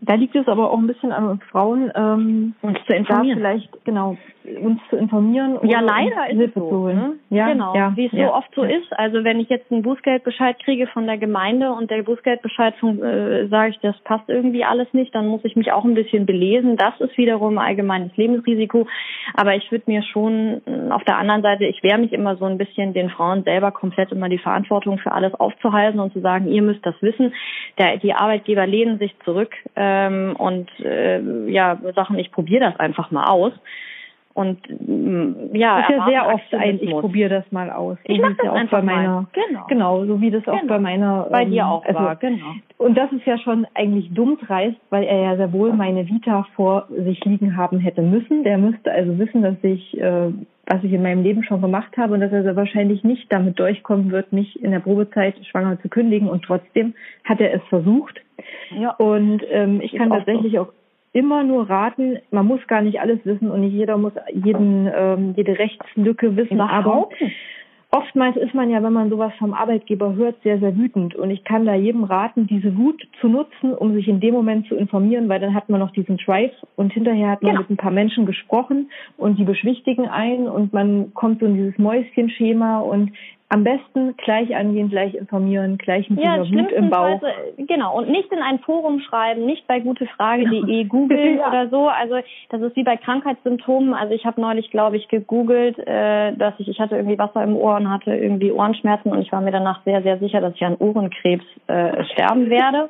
Da 0.00 0.14
liegt 0.14 0.34
es 0.36 0.48
aber 0.48 0.70
auch 0.70 0.78
ein 0.78 0.86
bisschen 0.86 1.12
an 1.12 1.28
uns 1.28 1.42
Frauen, 1.44 1.90
ähm, 1.94 2.54
uns 2.62 2.78
zu 2.86 2.94
informieren. 2.94 3.38
vielleicht, 3.38 3.84
genau, 3.84 4.16
uns 4.60 4.80
zu 4.90 4.96
informieren. 4.96 5.58
Ja, 5.62 5.80
leider 5.80 6.30
ist 6.30 6.36
Hilfe 6.36 6.60
es 6.60 6.70
so. 6.70 6.86
Ne? 6.88 7.14
Ja, 7.30 7.48
genau, 7.48 7.74
ja, 7.74 7.92
wie 7.96 8.06
es 8.06 8.12
ja, 8.12 8.28
so 8.28 8.34
oft 8.34 8.54
so 8.54 8.62
ist. 8.62 8.92
Also 8.92 9.24
wenn 9.24 9.40
ich 9.40 9.48
jetzt 9.48 9.70
einen 9.70 9.82
Bußgeldbescheid 9.82 10.58
kriege 10.60 10.86
von 10.86 11.06
der 11.06 11.18
Gemeinde 11.18 11.72
und 11.72 11.90
der 11.90 12.02
Bußgeldbescheid 12.02 12.74
von, 12.76 13.02
äh, 13.02 13.48
sage 13.48 13.70
ich, 13.70 13.78
das 13.80 13.98
passt 14.04 14.28
irgendwie 14.28 14.64
alles 14.64 14.92
nicht, 14.92 15.14
dann 15.14 15.26
muss 15.26 15.44
ich 15.44 15.56
mich 15.56 15.72
auch 15.72 15.84
ein 15.84 15.94
bisschen 15.94 16.26
belesen. 16.26 16.76
Das 16.76 16.98
ist 17.00 17.16
wiederum 17.18 17.58
ein 17.58 17.66
allgemeines 17.66 18.16
Lebensrisiko. 18.16 18.86
Aber 19.34 19.54
ich 19.54 19.70
würde 19.70 19.84
mir 19.86 20.02
schon 20.02 20.62
äh, 20.66 20.90
auf 20.90 21.04
der 21.04 21.18
anderen 21.18 21.42
Seite, 21.42 21.64
ich 21.64 21.82
wehre 21.82 21.98
mich 21.98 22.12
immer 22.12 22.36
so 22.36 22.44
ein 22.44 22.58
bisschen 22.58 22.92
den 22.92 23.10
Frauen 23.10 23.42
selber 23.42 23.72
komplett 23.72 24.12
immer 24.12 24.28
die 24.28 24.38
Verantwortung 24.38 24.98
für 24.98 25.12
alles 25.12 25.34
aufzuhalten 25.34 26.00
und 26.00 26.12
zu 26.12 26.20
sagen, 26.20 26.48
ihr 26.48 26.62
müsst 26.62 26.84
das 26.86 26.94
wissen. 27.00 27.34
Der, 27.78 27.96
die 27.98 28.14
Arbeitgeber 28.14 28.66
lehnen 28.66 28.98
sich 28.98 29.14
zurück 29.24 29.54
ähm, 29.76 30.34
und 30.36 30.68
äh, 30.80 31.20
ja, 31.50 31.78
Sachen, 31.94 32.18
ich 32.18 32.32
probiere 32.32 32.70
das 32.70 32.80
einfach 32.80 33.10
mal 33.10 33.26
aus. 33.26 33.52
Und 34.36 34.58
mm, 34.68 35.56
ja, 35.56 35.80
das 35.80 35.88
ist 35.88 35.96
ja 35.96 36.06
sehr 36.06 36.34
oft 36.34 36.54
ein, 36.54 36.78
ich 36.82 36.90
probiere 36.90 37.30
das 37.30 37.50
mal 37.52 37.70
aus. 37.70 37.96
Ich 38.04 38.20
mache 38.20 38.34
das 38.34 38.44
ja 38.44 38.64
bei 38.70 38.82
meiner, 38.82 39.26
genau. 39.32 39.64
genau, 39.66 40.04
so 40.04 40.20
wie 40.20 40.30
das 40.30 40.44
genau. 40.44 40.58
auch 40.58 40.66
bei 40.66 40.78
meiner, 40.78 41.26
bei 41.30 41.44
ähm, 41.44 41.52
dir 41.52 41.66
auch 41.66 41.82
also, 41.86 41.98
war, 41.98 42.16
genau. 42.16 42.52
Und 42.76 42.98
das 42.98 43.10
ist 43.12 43.24
ja 43.24 43.38
schon 43.38 43.66
eigentlich 43.72 44.12
dumm 44.12 44.36
dreist, 44.46 44.76
weil 44.90 45.04
er 45.04 45.22
ja 45.22 45.36
sehr 45.38 45.54
wohl 45.54 45.72
meine 45.72 46.06
Vita 46.06 46.46
vor 46.54 46.86
sich 46.90 47.24
liegen 47.24 47.56
haben 47.56 47.78
hätte 47.78 48.02
müssen. 48.02 48.44
Der 48.44 48.58
müsste 48.58 48.92
also 48.92 49.18
wissen, 49.18 49.40
dass 49.40 49.56
ich, 49.62 49.98
äh, 49.98 50.30
was 50.66 50.84
ich 50.84 50.92
in 50.92 51.02
meinem 51.02 51.22
Leben 51.22 51.42
schon 51.42 51.62
gemacht 51.62 51.96
habe 51.96 52.12
und 52.12 52.20
dass 52.20 52.30
er 52.30 52.42
sehr 52.42 52.56
wahrscheinlich 52.56 53.04
nicht 53.04 53.32
damit 53.32 53.58
durchkommen 53.58 54.10
wird, 54.10 54.34
mich 54.34 54.62
in 54.62 54.70
der 54.70 54.80
Probezeit 54.80 55.34
schwanger 55.46 55.80
zu 55.80 55.88
kündigen. 55.88 56.28
Und 56.28 56.44
trotzdem 56.44 56.92
hat 57.24 57.40
er 57.40 57.54
es 57.54 57.62
versucht. 57.70 58.20
Ja. 58.78 58.90
Und 58.96 59.42
ähm, 59.50 59.80
ich 59.80 59.92
kann 59.92 60.10
tatsächlich 60.10 60.52
so. 60.52 60.60
auch 60.60 60.72
immer 61.16 61.42
nur 61.42 61.68
raten, 61.70 62.18
man 62.30 62.46
muss 62.46 62.60
gar 62.66 62.82
nicht 62.82 63.00
alles 63.00 63.18
wissen 63.24 63.50
und 63.50 63.62
nicht 63.62 63.72
jeder 63.72 63.96
muss 63.96 64.12
jeden, 64.34 64.90
ähm, 64.94 65.32
jede 65.34 65.58
Rechtslücke 65.58 66.36
wissen. 66.36 66.60
Aber 66.60 67.08
oftmals 67.90 68.36
ist 68.36 68.52
man 68.52 68.68
ja, 68.68 68.82
wenn 68.82 68.92
man 68.92 69.08
sowas 69.08 69.32
vom 69.38 69.54
Arbeitgeber 69.54 70.14
hört, 70.14 70.36
sehr, 70.42 70.58
sehr 70.58 70.76
wütend. 70.76 71.14
Und 71.14 71.30
ich 71.30 71.42
kann 71.44 71.64
da 71.64 71.74
jedem 71.74 72.04
raten, 72.04 72.46
diese 72.46 72.76
Wut 72.76 73.02
zu 73.22 73.28
nutzen, 73.28 73.72
um 73.72 73.94
sich 73.94 74.08
in 74.08 74.20
dem 74.20 74.34
Moment 74.34 74.66
zu 74.68 74.76
informieren, 74.76 75.30
weil 75.30 75.40
dann 75.40 75.54
hat 75.54 75.70
man 75.70 75.80
noch 75.80 75.92
diesen 75.92 76.18
Drive 76.18 76.52
und 76.76 76.92
hinterher 76.92 77.30
hat 77.30 77.42
man 77.42 77.52
genau. 77.52 77.62
mit 77.62 77.70
ein 77.70 77.78
paar 77.78 77.92
Menschen 77.92 78.26
gesprochen 78.26 78.90
und 79.16 79.38
die 79.38 79.44
beschwichtigen 79.44 80.08
ein 80.08 80.46
und 80.46 80.74
man 80.74 81.14
kommt 81.14 81.40
so 81.40 81.46
in 81.46 81.54
dieses 81.54 81.78
Mäuschenschema 81.78 82.80
und 82.80 83.12
am 83.48 83.62
besten 83.62 84.16
gleich 84.16 84.54
angehen, 84.56 84.90
gleich 84.90 85.14
informieren, 85.14 85.78
gleich 85.78 86.10
mit 86.10 86.22
ja, 86.22 86.42
dieser 86.42 86.64
Wut 86.64 86.72
im 86.72 86.90
Bauch. 86.90 87.20
Genau, 87.56 87.96
und 87.96 88.08
nicht 88.08 88.30
in 88.32 88.40
ein 88.40 88.58
Forum 88.58 89.00
schreiben, 89.00 89.46
nicht 89.46 89.66
bei 89.68 89.78
gutefrage.de 89.78 90.84
googeln 90.88 91.38
ja. 91.38 91.48
oder 91.48 91.68
so. 91.68 91.86
Also 91.86 92.16
das 92.48 92.60
ist 92.60 92.74
wie 92.74 92.82
bei 92.82 92.96
Krankheitssymptomen. 92.96 93.94
Also 93.94 94.14
ich 94.14 94.24
habe 94.24 94.40
neulich, 94.40 94.70
glaube 94.70 94.96
ich, 94.96 95.06
gegoogelt, 95.08 95.78
äh, 95.78 96.32
dass 96.34 96.54
ich, 96.58 96.68
ich 96.68 96.80
hatte 96.80 96.96
irgendwie 96.96 97.18
Wasser 97.18 97.44
im 97.44 97.56
Ohr 97.56 97.76
und 97.76 97.88
hatte 97.88 98.16
irgendwie 98.16 98.50
Ohrenschmerzen 98.50 99.12
und 99.12 99.22
ich 99.22 99.30
war 99.30 99.40
mir 99.40 99.52
danach 99.52 99.80
sehr, 99.84 100.02
sehr 100.02 100.18
sicher, 100.18 100.40
dass 100.40 100.54
ich 100.54 100.64
an 100.64 100.76
Ohrenkrebs 100.76 101.44
äh, 101.68 102.04
sterben 102.06 102.50
werde. 102.50 102.88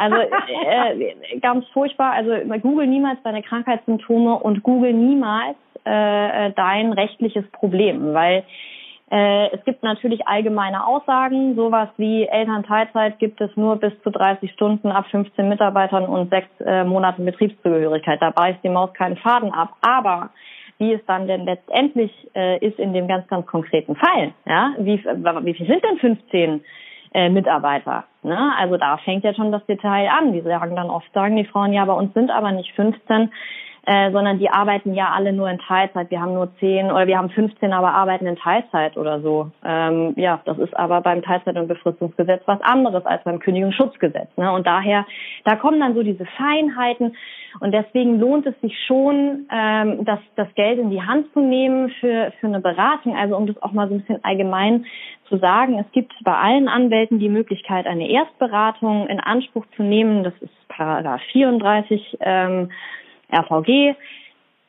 Also 0.00 0.16
äh, 0.16 1.38
ganz 1.40 1.64
furchtbar. 1.68 2.12
Also 2.12 2.32
google 2.60 2.88
niemals 2.88 3.18
deine 3.22 3.42
Krankheitssymptome 3.42 4.34
und 4.34 4.62
google 4.64 4.92
niemals 4.92 5.56
äh, 5.84 6.50
dein 6.56 6.92
rechtliches 6.92 7.44
Problem, 7.52 8.14
weil 8.14 8.42
äh, 9.08 9.54
es 9.54 9.64
gibt 9.64 9.84
natürlich 9.84 10.26
allgemeine 10.26 10.84
Aussagen, 10.84 11.54
sowas 11.54 11.88
wie 11.96 12.26
Elternteilzeit 12.26 13.18
gibt 13.20 13.40
es 13.40 13.56
nur 13.56 13.76
bis 13.76 13.92
zu 14.02 14.10
30 14.10 14.50
Stunden 14.52 14.90
ab 14.90 15.06
15 15.10 15.48
Mitarbeitern 15.48 16.06
und 16.06 16.30
sechs 16.30 16.48
äh, 16.60 16.82
Monaten 16.82 17.24
Betriebszugehörigkeit. 17.24 18.20
Da 18.20 18.30
beißt 18.30 18.58
die 18.64 18.68
Maus 18.68 18.92
keinen 18.94 19.16
Faden 19.16 19.52
ab. 19.52 19.76
Aber 19.80 20.30
wie 20.78 20.92
es 20.92 21.00
dann 21.06 21.28
denn 21.28 21.44
letztendlich 21.44 22.12
äh, 22.34 22.58
ist 22.58 22.80
in 22.80 22.92
dem 22.92 23.06
ganz, 23.06 23.28
ganz 23.28 23.46
konkreten 23.46 23.94
Fall, 23.94 24.32
ja, 24.44 24.74
wie, 24.78 24.98
wie 24.98 25.54
viel 25.54 25.66
sind 25.66 25.84
denn 25.84 25.98
15 25.98 26.64
äh, 27.14 27.28
Mitarbeiter? 27.28 28.04
Ne? 28.24 28.52
Also 28.58 28.76
da 28.76 28.96
fängt 28.98 29.22
ja 29.22 29.34
schon 29.34 29.52
das 29.52 29.64
Detail 29.66 30.10
an. 30.10 30.32
Die 30.32 30.40
sagen 30.40 30.74
dann 30.74 30.90
oft, 30.90 31.10
sagen 31.12 31.36
die 31.36 31.44
Frauen, 31.44 31.72
ja, 31.72 31.84
bei 31.84 31.92
uns 31.92 32.12
sind 32.12 32.30
aber 32.30 32.50
nicht 32.50 32.74
15 32.74 33.30
äh, 33.86 34.10
sondern 34.10 34.40
die 34.40 34.50
arbeiten 34.50 34.94
ja 34.94 35.12
alle 35.14 35.32
nur 35.32 35.48
in 35.48 35.58
Teilzeit. 35.58 36.10
Wir 36.10 36.20
haben 36.20 36.34
nur 36.34 36.52
zehn 36.58 36.90
oder 36.90 37.06
wir 37.06 37.18
haben 37.18 37.30
15, 37.30 37.72
aber 37.72 37.92
arbeiten 37.92 38.26
in 38.26 38.34
Teilzeit 38.36 38.96
oder 38.96 39.20
so. 39.20 39.52
Ähm, 39.64 40.12
ja, 40.16 40.40
das 40.44 40.58
ist 40.58 40.76
aber 40.76 41.00
beim 41.00 41.22
Teilzeit- 41.22 41.56
und 41.56 41.68
Befristungsgesetz 41.68 42.42
was 42.46 42.60
anderes 42.62 43.06
als 43.06 43.22
beim 43.22 43.38
Kündigungsschutzgesetz. 43.38 44.28
Ne? 44.36 44.50
Und 44.50 44.66
daher, 44.66 45.06
da 45.44 45.54
kommen 45.54 45.78
dann 45.78 45.94
so 45.94 46.02
diese 46.02 46.26
Feinheiten 46.26 47.16
und 47.60 47.72
deswegen 47.72 48.18
lohnt 48.18 48.44
es 48.46 48.60
sich 48.60 48.76
schon, 48.86 49.46
ähm, 49.52 50.04
das, 50.04 50.18
das 50.34 50.52
Geld 50.56 50.80
in 50.80 50.90
die 50.90 51.02
Hand 51.02 51.32
zu 51.32 51.38
nehmen 51.38 51.90
für, 52.00 52.32
für 52.40 52.48
eine 52.48 52.60
Beratung. 52.60 53.16
Also 53.16 53.36
um 53.36 53.46
das 53.46 53.62
auch 53.62 53.70
mal 53.70 53.88
so 53.88 53.94
ein 53.94 54.00
bisschen 54.00 54.24
allgemein 54.24 54.84
zu 55.28 55.38
sagen, 55.38 55.78
es 55.78 55.90
gibt 55.92 56.12
bei 56.24 56.34
allen 56.34 56.68
Anwälten 56.68 57.20
die 57.20 57.28
Möglichkeit, 57.28 57.86
eine 57.86 58.10
Erstberatung 58.10 59.06
in 59.06 59.20
Anspruch 59.20 59.64
zu 59.76 59.84
nehmen. 59.84 60.24
Das 60.24 60.34
ist 60.40 60.52
Paragraph 60.68 61.22
34. 61.32 62.18
Ähm, 62.20 62.70
RVG. 63.32 63.94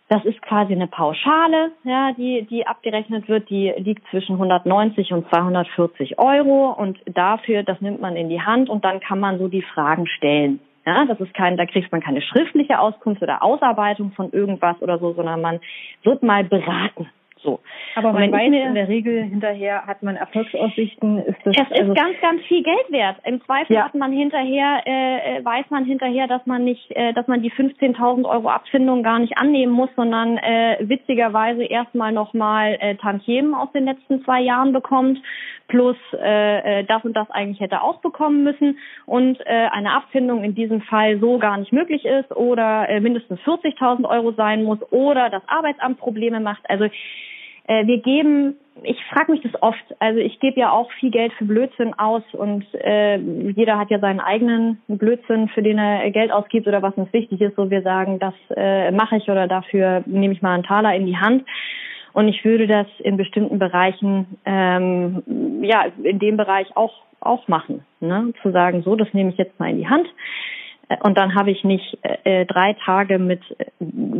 Das 0.09 0.23
ist 0.23 0.41
quasi 0.41 0.71
eine 0.73 0.87
Pauschale, 0.87 1.73
ja, 1.83 2.13
die, 2.13 2.47
die 2.49 2.65
abgerechnet 2.65 3.27
wird, 3.27 3.49
die 3.49 3.73
liegt 3.77 4.07
zwischen 4.09 4.35
190 4.35 5.11
und 5.11 5.27
240 5.27 6.17
Euro 6.17 6.71
und 6.71 6.97
dafür, 7.05 7.63
das 7.63 7.81
nimmt 7.81 7.99
man 7.99 8.15
in 8.15 8.29
die 8.29 8.39
Hand 8.39 8.69
und 8.69 8.85
dann 8.85 9.01
kann 9.01 9.19
man 9.19 9.37
so 9.37 9.49
die 9.49 9.63
Fragen 9.63 10.07
stellen. 10.07 10.61
Ja, 10.85 11.03
das 11.03 11.19
ist 11.19 11.33
kein, 11.33 11.57
da 11.57 11.65
kriegt 11.65 11.91
man 11.91 11.99
keine 11.99 12.21
schriftliche 12.21 12.79
Auskunft 12.79 13.21
oder 13.21 13.43
Ausarbeitung 13.43 14.13
von 14.13 14.31
irgendwas 14.31 14.81
oder 14.81 14.97
so, 14.97 15.11
sondern 15.11 15.41
man 15.41 15.59
wird 16.03 16.23
mal 16.23 16.45
beraten. 16.45 17.09
So. 17.41 17.60
Aber 17.96 18.13
man 18.13 18.32
weiß 18.32 18.48
in 18.48 18.75
der 18.75 18.88
Regel 18.88 19.24
hinterher 19.24 19.86
hat 19.86 20.03
man 20.03 20.15
Erfolgsaussichten. 20.15 21.20
Ist 21.20 21.38
das, 21.44 21.56
es 21.56 21.72
also 21.72 21.91
ist 21.91 21.98
ganz, 21.98 22.20
ganz 22.22 22.41
viel 22.44 22.63
Geld 22.63 22.91
wert. 22.91 23.17
Im 23.25 23.41
Zweifel 23.44 23.75
ja. 23.75 23.86
hat 23.86 23.96
man 23.96 24.12
hinterher, 24.12 24.82
äh, 24.86 25.38
äh 25.38 25.46
weiß 25.46 25.65
man 25.70 25.86
hinterher, 25.86 26.27
dass 26.27 26.46
man 26.46 26.63
nicht, 26.63 26.91
äh, 26.91 27.13
dass 27.13 27.27
man 27.27 27.41
die 27.41 27.51
15.000 27.51 28.25
Euro 28.25 28.50
Abfindung 28.50 29.03
gar 29.03 29.20
nicht 29.20 29.38
annehmen 29.38 29.72
muss, 29.72 29.89
sondern 29.96 30.38
äh, 30.38 30.77
witzigerweise 30.79 31.63
erstmal 31.63 32.12
nochmal 32.12 32.77
äh, 32.79 32.96
Tantiemen 32.96 33.53
aus 33.53 33.72
den 33.72 33.86
letzten 33.86 34.24
zwei 34.24 34.41
Jahren 34.41 34.74
bekommt 34.74 35.20
plus 35.67 35.98
äh, 36.13 36.79
äh, 36.79 36.84
das 36.86 37.03
und 37.03 37.13
das 37.13 37.29
eigentlich 37.29 37.60
hätte 37.60 37.82
auch 37.82 38.00
bekommen 38.00 38.44
müssen 38.44 38.79
und 39.06 39.39
äh, 39.41 39.67
eine 39.72 39.94
Abfindung 39.94 40.44
in 40.44 40.56
diesem 40.56 40.82
Fall 40.82 41.20
so 41.20 41.38
gar 41.38 41.58
nicht 41.58 41.74
möglich 41.74 42.06
ist 42.06 42.32
oder 42.32 42.89
äh, 42.89 43.00
mindestens 43.00 43.39
40.000 43.41 44.08
Euro 44.08 44.32
sein 44.32 44.63
muss 44.63 44.79
oder 44.91 45.29
das 45.29 45.44
Arbeitsamt 45.48 46.00
Probleme 46.00 46.39
macht. 46.39 46.70
Also 46.70 46.88
äh, 47.67 47.86
wir 47.86 48.00
geben, 48.00 48.55
ich 48.83 48.97
frage 49.05 49.31
mich 49.31 49.41
das 49.41 49.62
oft, 49.62 49.83
also 50.00 50.19
ich 50.19 50.39
gebe 50.39 50.59
ja 50.59 50.71
auch 50.71 50.91
viel 50.93 51.12
Geld 51.12 51.33
für 51.33 51.45
Blödsinn 51.45 51.93
aus 51.97 52.24
und 52.33 52.65
äh, 52.74 53.17
jeder 53.17 53.77
hat 53.77 53.89
ja 53.89 54.00
seinen 54.00 54.19
eigenen 54.19 54.81
Blödsinn, 54.88 55.50
für 55.50 55.62
den 55.62 55.77
er 55.77 56.09
Geld 56.12 56.31
ausgibt 56.31 56.67
oder 56.67 56.81
was 56.81 56.95
uns 56.95 57.12
wichtig 57.13 57.41
ist, 57.41 57.55
so 57.55 57.69
wir 57.69 57.81
sagen, 57.81 58.19
das 58.19 58.33
äh, 58.55 58.91
mache 58.91 59.17
ich 59.17 59.29
oder 59.29 59.47
dafür 59.47 60.03
nehme 60.05 60.33
ich 60.33 60.41
mal 60.41 60.53
einen 60.53 60.63
Taler 60.63 60.95
in 60.95 61.05
die 61.05 61.17
Hand. 61.17 61.43
Und 62.13 62.27
ich 62.27 62.43
würde 62.43 62.65
das 62.65 62.88
in 63.00 63.15
bestimmten 63.15 63.59
Bereichen, 63.59 64.39
ähm, 64.45 65.63
ja, 65.63 65.86
in 66.01 66.17
dem 66.17 66.36
Bereich 66.36 66.75
auch, 66.75 67.03
auch 67.19 67.47
machen. 67.47 67.86
Ne? 68.00 68.33
Zu 68.41 68.51
sagen, 68.51 68.81
so, 68.81 68.95
das 68.95 69.13
nehme 69.13 69.29
ich 69.29 69.38
jetzt 69.38 69.59
mal 69.59 69.69
in 69.69 69.77
die 69.77 69.88
Hand. 69.88 70.07
Äh, 70.89 70.98
und 71.03 71.17
dann 71.17 71.36
habe 71.36 71.51
ich 71.51 71.63
nicht 71.63 71.98
äh, 72.01 72.46
drei 72.46 72.74
Tage 72.86 73.20
mit 73.20 73.41
äh, 73.60 73.65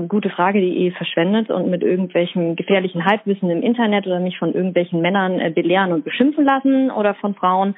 gutefrage.de 0.08 0.92
verschwendet 0.92 1.50
und 1.50 1.70
mit 1.70 1.84
irgendwelchem 1.84 2.56
gefährlichen 2.56 3.06
Halbwissen 3.06 3.50
im 3.50 3.62
Internet 3.62 4.08
oder 4.08 4.20
mich 4.20 4.38
von 4.38 4.54
irgendwelchen 4.54 5.02
Männern 5.02 5.40
äh, 5.40 5.50
belehren 5.50 5.94
und 5.94 6.04
beschimpfen 6.04 6.46
lassen 6.46 6.92
oder 6.92 7.14
von 7.16 7.36
Frauen, 7.36 7.76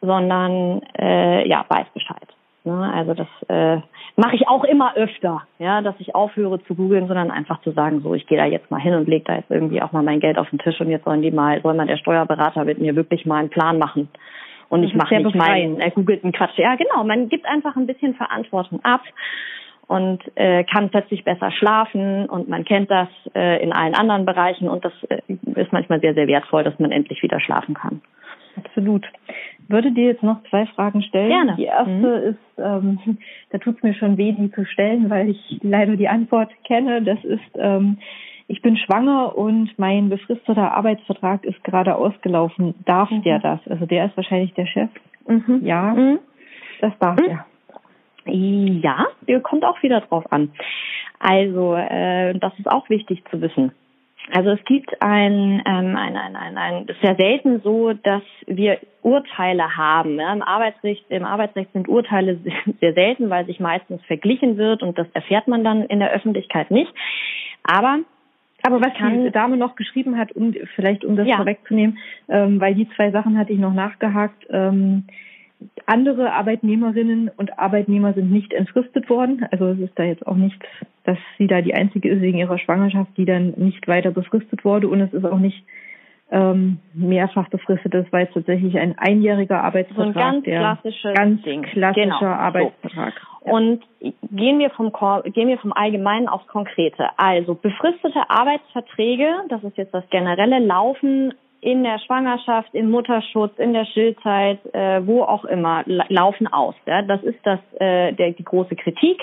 sondern 0.00 0.82
äh, 0.98 1.48
ja, 1.48 1.64
weiß 1.68 1.86
Bescheid. 1.94 2.28
Ne? 2.64 2.92
Also 2.94 3.14
das 3.14 3.28
äh, 3.48 3.80
mache 4.16 4.36
ich 4.36 4.46
auch 4.46 4.64
immer 4.64 4.94
öfter, 4.96 5.42
ja, 5.58 5.80
dass 5.82 5.94
ich 5.98 6.14
aufhöre 6.14 6.62
zu 6.64 6.74
googeln, 6.74 7.08
sondern 7.08 7.30
einfach 7.30 7.60
zu 7.62 7.72
sagen, 7.72 8.00
so 8.02 8.14
ich 8.14 8.26
gehe 8.26 8.38
da 8.38 8.44
jetzt 8.44 8.70
mal 8.70 8.80
hin 8.80 8.94
und 8.94 9.08
lege 9.08 9.24
da 9.24 9.36
jetzt 9.36 9.50
irgendwie 9.50 9.82
auch 9.82 9.92
mal 9.92 10.02
mein 10.02 10.20
Geld 10.20 10.38
auf 10.38 10.48
den 10.50 10.60
Tisch 10.60 10.80
und 10.80 10.88
jetzt 10.88 11.04
sollen 11.04 11.22
die 11.22 11.32
mal, 11.32 11.60
soll 11.62 11.74
mal 11.74 11.86
der 11.86 11.96
Steuerberater 11.96 12.64
mit 12.64 12.78
mir 12.78 12.94
wirklich 12.94 13.26
mal 13.26 13.38
einen 13.38 13.50
Plan 13.50 13.78
machen. 13.78 14.08
Und 14.72 14.84
ich 14.84 14.94
mache 14.94 15.14
nicht 15.20 15.34
meinen 15.34 15.82
äh, 15.82 15.90
googelten 15.90 16.32
Quatsch. 16.32 16.56
Ja, 16.56 16.76
genau. 16.76 17.04
Man 17.04 17.28
gibt 17.28 17.44
einfach 17.44 17.76
ein 17.76 17.86
bisschen 17.86 18.14
Verantwortung 18.14 18.82
ab 18.82 19.02
und 19.86 20.22
äh, 20.34 20.64
kann 20.64 20.88
plötzlich 20.88 21.24
besser 21.24 21.50
schlafen 21.50 22.24
und 22.24 22.48
man 22.48 22.64
kennt 22.64 22.90
das 22.90 23.08
äh, 23.34 23.62
in 23.62 23.74
allen 23.74 23.94
anderen 23.94 24.24
Bereichen 24.24 24.70
und 24.70 24.82
das 24.82 24.94
äh, 25.10 25.20
ist 25.56 25.74
manchmal 25.74 26.00
sehr, 26.00 26.14
sehr 26.14 26.26
wertvoll, 26.26 26.64
dass 26.64 26.78
man 26.78 26.90
endlich 26.90 27.22
wieder 27.22 27.38
schlafen 27.38 27.74
kann. 27.74 28.00
Absolut. 28.56 29.04
Würde 29.68 29.92
dir 29.92 30.06
jetzt 30.06 30.22
noch 30.22 30.42
zwei 30.48 30.64
Fragen 30.64 31.02
stellen. 31.02 31.28
Gerne. 31.28 31.56
Die 31.56 31.64
erste 31.64 31.90
mhm. 31.90 32.30
ist, 32.30 32.38
ähm, 32.56 33.18
da 33.50 33.58
tut 33.58 33.76
es 33.76 33.82
mir 33.82 33.92
schon 33.92 34.16
weh, 34.16 34.32
die 34.32 34.50
zu 34.52 34.64
stellen, 34.64 35.10
weil 35.10 35.28
ich 35.28 35.58
leider 35.60 35.96
die 35.96 36.08
Antwort 36.08 36.48
kenne. 36.64 37.02
Das 37.02 37.22
ist, 37.24 37.58
ähm, 37.58 37.98
ich 38.52 38.60
bin 38.60 38.76
schwanger 38.76 39.34
und 39.34 39.70
mein 39.78 40.10
befristeter 40.10 40.76
Arbeitsvertrag 40.76 41.42
ist 41.44 41.64
gerade 41.64 41.96
ausgelaufen. 41.96 42.74
Darf 42.84 43.10
mhm. 43.10 43.22
der 43.22 43.38
das? 43.38 43.60
Also 43.66 43.86
der 43.86 44.04
ist 44.04 44.16
wahrscheinlich 44.16 44.52
der 44.52 44.66
Chef. 44.66 44.90
Mhm. 45.26 45.60
Ja, 45.64 45.94
mhm. 45.94 46.18
das 46.82 46.92
darf 46.98 47.18
mhm. 47.18 47.28
er. 47.28 47.46
Ja, 48.26 49.06
kommt 49.40 49.64
auch 49.64 49.82
wieder 49.82 50.02
drauf 50.02 50.30
an. 50.30 50.52
Also, 51.18 51.74
äh, 51.76 52.38
das 52.38 52.52
ist 52.58 52.70
auch 52.70 52.90
wichtig 52.90 53.24
zu 53.30 53.40
wissen. 53.40 53.72
Also 54.30 54.50
es 54.50 54.62
gibt 54.66 55.00
ein, 55.00 55.62
ähm, 55.66 55.96
ein, 55.96 56.16
ein, 56.16 56.36
ein, 56.36 56.58
ein, 56.58 56.84
es 56.88 56.96
ist 56.96 57.02
ja 57.02 57.14
selten 57.14 57.60
so, 57.62 57.94
dass 57.94 58.22
wir 58.46 58.78
Urteile 59.00 59.78
haben. 59.78 60.20
Ja, 60.20 60.30
Im 60.30 60.42
Arbeitsrecht, 60.42 61.06
im 61.08 61.24
Arbeitsrecht 61.24 61.72
sind 61.72 61.88
Urteile 61.88 62.38
sehr 62.80 62.92
selten, 62.92 63.30
weil 63.30 63.46
sich 63.46 63.60
meistens 63.60 64.04
verglichen 64.04 64.58
wird 64.58 64.82
und 64.82 64.98
das 64.98 65.06
erfährt 65.14 65.48
man 65.48 65.64
dann 65.64 65.84
in 65.84 66.00
der 66.00 66.12
Öffentlichkeit 66.12 66.70
nicht. 66.70 66.92
Aber 67.64 68.00
aber 68.62 68.80
was 68.80 68.94
kann, 68.94 69.24
die 69.24 69.30
Dame 69.30 69.56
noch 69.56 69.76
geschrieben 69.76 70.16
hat, 70.16 70.32
um 70.32 70.54
vielleicht 70.76 71.04
um 71.04 71.16
das 71.16 71.26
ja. 71.26 71.36
vorwegzunehmen, 71.36 71.98
ähm, 72.28 72.60
weil 72.60 72.74
die 72.74 72.88
zwei 72.90 73.10
Sachen 73.10 73.36
hatte 73.36 73.52
ich 73.52 73.58
noch 73.58 73.74
nachgehakt. 73.74 74.46
Ähm, 74.50 75.04
andere 75.86 76.32
Arbeitnehmerinnen 76.32 77.30
und 77.36 77.58
Arbeitnehmer 77.58 78.14
sind 78.14 78.30
nicht 78.30 78.52
entfristet 78.52 79.08
worden. 79.08 79.46
Also 79.50 79.68
es 79.68 79.78
ist 79.78 79.98
da 79.98 80.04
jetzt 80.04 80.26
auch 80.26 80.36
nicht, 80.36 80.58
dass 81.04 81.18
sie 81.38 81.46
da 81.46 81.60
die 81.60 81.74
einzige 81.74 82.08
ist 82.08 82.20
wegen 82.20 82.38
ihrer 82.38 82.58
Schwangerschaft, 82.58 83.16
die 83.16 83.24
dann 83.24 83.54
nicht 83.56 83.86
weiter 83.88 84.10
befristet 84.10 84.64
wurde. 84.64 84.88
Und 84.88 85.00
es 85.00 85.12
ist 85.12 85.24
auch 85.24 85.38
nicht 85.38 85.64
ähm, 86.32 86.78
mehrfach 86.94 87.48
befristet. 87.50 87.92
Das 87.92 88.10
war 88.10 88.20
jetzt 88.20 88.32
tatsächlich 88.32 88.76
ein 88.78 88.98
einjähriger 88.98 89.62
Arbeitsvertrag. 89.62 90.14
So 90.14 90.18
ein 90.18 90.32
ganz 90.32 90.44
klassisches 90.44 91.14
ganz 91.14 91.42
Ding. 91.42 91.62
klassischer 91.62 92.04
genau. 92.04 92.24
Arbeitsvertrag. 92.24 93.12
So. 93.44 93.50
Und 93.50 93.82
gehen 94.00 94.58
wir 94.58 94.70
vom 94.70 94.92
gehen 95.32 95.48
wir 95.48 95.58
vom 95.58 95.72
Allgemeinen 95.74 96.28
aufs 96.28 96.46
Konkrete. 96.46 97.08
Also 97.18 97.54
befristete 97.54 98.30
Arbeitsverträge, 98.30 99.28
das 99.50 99.62
ist 99.62 99.76
jetzt 99.76 99.92
das 99.92 100.08
generelle 100.08 100.58
Laufen 100.58 101.34
in 101.60 101.84
der 101.84 101.98
Schwangerschaft, 102.00 102.74
im 102.74 102.90
Mutterschutz, 102.90 103.52
in 103.58 103.72
der 103.72 103.84
Stillzeit, 103.84 104.58
äh, 104.74 105.06
wo 105.06 105.22
auch 105.22 105.44
immer, 105.44 105.84
laufen 105.86 106.46
aus. 106.48 106.74
Ja? 106.86 107.02
Das 107.02 107.22
ist 107.22 107.38
das 107.44 107.60
äh, 107.78 108.12
der, 108.12 108.32
die 108.32 108.44
große 108.44 108.74
Kritik. 108.74 109.20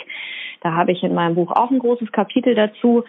Da 0.62 0.74
habe 0.74 0.92
ich 0.92 1.04
in 1.04 1.14
meinem 1.14 1.36
Buch 1.36 1.52
auch 1.52 1.72
ein 1.72 1.80
großes 1.80 2.12
Kapitel 2.12 2.56
dazu 2.56 3.04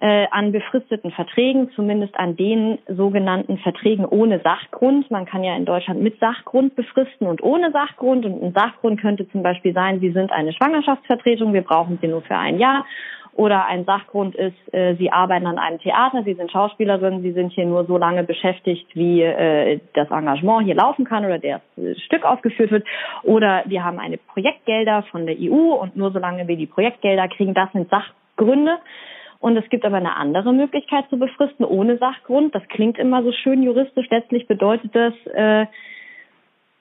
äh, 0.00 0.26
an 0.30 0.52
befristeten 0.52 1.12
Verträgen, 1.12 1.70
zumindest 1.76 2.16
an 2.16 2.36
den 2.36 2.78
sogenannten 2.88 3.58
Verträgen 3.58 4.04
ohne 4.04 4.40
Sachgrund. 4.40 5.10
Man 5.10 5.24
kann 5.24 5.44
ja 5.44 5.56
in 5.56 5.64
Deutschland 5.64 6.02
mit 6.02 6.18
Sachgrund 6.18 6.74
befristen 6.74 7.26
und 7.26 7.42
ohne 7.42 7.70
Sachgrund. 7.70 8.26
Und 8.26 8.42
ein 8.42 8.52
Sachgrund 8.52 9.00
könnte 9.00 9.28
zum 9.30 9.42
Beispiel 9.42 9.72
sein, 9.72 10.00
Sie 10.00 10.10
sind 10.10 10.32
eine 10.32 10.52
Schwangerschaftsvertretung, 10.52 11.52
wir 11.52 11.62
brauchen 11.62 11.98
Sie 12.02 12.08
nur 12.08 12.22
für 12.22 12.36
ein 12.36 12.58
Jahr 12.58 12.84
oder 13.36 13.66
ein 13.66 13.84
Sachgrund 13.84 14.34
ist, 14.34 14.56
äh, 14.72 14.94
Sie 14.96 15.10
arbeiten 15.10 15.46
an 15.46 15.58
einem 15.58 15.78
Theater, 15.80 16.22
Sie 16.24 16.34
sind 16.34 16.50
Schauspielerin, 16.50 17.22
Sie 17.22 17.32
sind 17.32 17.52
hier 17.52 17.66
nur 17.66 17.84
so 17.84 17.98
lange 17.98 18.22
beschäftigt, 18.22 18.86
wie 18.94 19.22
äh, 19.22 19.80
das 19.94 20.10
Engagement 20.10 20.64
hier 20.64 20.74
laufen 20.74 21.04
kann 21.04 21.24
oder 21.24 21.38
das 21.38 21.60
äh, 21.76 21.98
Stück 22.00 22.24
aufgeführt 22.24 22.70
wird. 22.70 22.86
Oder 23.22 23.64
wir 23.66 23.84
haben 23.84 23.98
eine 23.98 24.18
Projektgelder 24.18 25.04
von 25.10 25.26
der 25.26 25.36
EU 25.38 25.74
und 25.74 25.96
nur 25.96 26.12
so 26.12 26.18
lange 26.18 26.46
wir 26.46 26.56
die 26.56 26.66
Projektgelder 26.66 27.28
kriegen, 27.28 27.54
das 27.54 27.70
sind 27.72 27.90
Sachgründe. 27.90 28.78
Und 29.44 29.58
es 29.58 29.68
gibt 29.68 29.84
aber 29.84 29.98
eine 29.98 30.16
andere 30.16 30.54
Möglichkeit 30.54 31.04
zu 31.10 31.18
befristen 31.18 31.66
ohne 31.66 31.98
Sachgrund. 31.98 32.54
Das 32.54 32.66
klingt 32.68 32.98
immer 32.98 33.22
so 33.22 33.30
schön 33.30 33.62
juristisch. 33.62 34.06
Letztlich 34.08 34.46
bedeutet 34.46 34.96
das, 34.96 35.12
äh, 35.34 35.66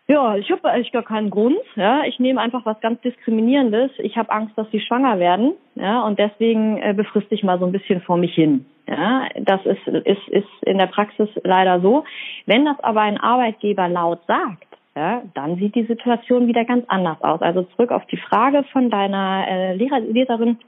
ja, 0.07 0.37
ich 0.37 0.49
habe 0.49 0.69
eigentlich 0.69 0.93
gar 0.93 1.03
keinen 1.03 1.29
Grund. 1.29 1.57
Ja, 1.75 2.05
ich 2.05 2.19
nehme 2.19 2.39
einfach 2.39 2.65
was 2.65 2.79
ganz 2.79 3.01
diskriminierendes. 3.01 3.91
Ich 3.97 4.15
habe 4.15 4.31
Angst, 4.31 4.57
dass 4.57 4.71
sie 4.71 4.79
schwanger 4.79 5.19
werden. 5.19 5.55
Ja, 5.75 6.03
und 6.03 6.17
deswegen 6.17 6.77
äh, 6.77 6.93
befriste 6.93 7.35
ich 7.35 7.43
mal 7.43 7.59
so 7.59 7.65
ein 7.65 7.73
bisschen 7.73 7.99
vor 7.99 8.15
mich 8.15 8.33
hin. 8.33 8.65
Ja, 8.87 9.27
das 9.35 9.59
ist, 9.65 9.85
ist, 9.85 10.29
ist 10.29 10.47
in 10.61 10.77
der 10.77 10.87
Praxis 10.87 11.27
leider 11.43 11.81
so. 11.81 12.05
Wenn 12.45 12.63
das 12.63 12.79
aber 12.79 13.01
ein 13.01 13.17
Arbeitgeber 13.17 13.89
laut 13.89 14.21
sagt, 14.25 14.67
ja, 14.95 15.21
dann 15.33 15.57
sieht 15.57 15.75
die 15.75 15.83
Situation 15.83 16.47
wieder 16.47 16.63
ganz 16.63 16.85
anders 16.87 17.21
aus. 17.23 17.41
Also 17.41 17.63
zurück 17.63 17.91
auf 17.91 18.05
die 18.05 18.21
Frage 18.29 18.63
von 18.71 18.89
deiner 18.89 19.45
äh, 19.49 19.75
Lehrer, 19.75 19.99
Leserin. 19.99 20.59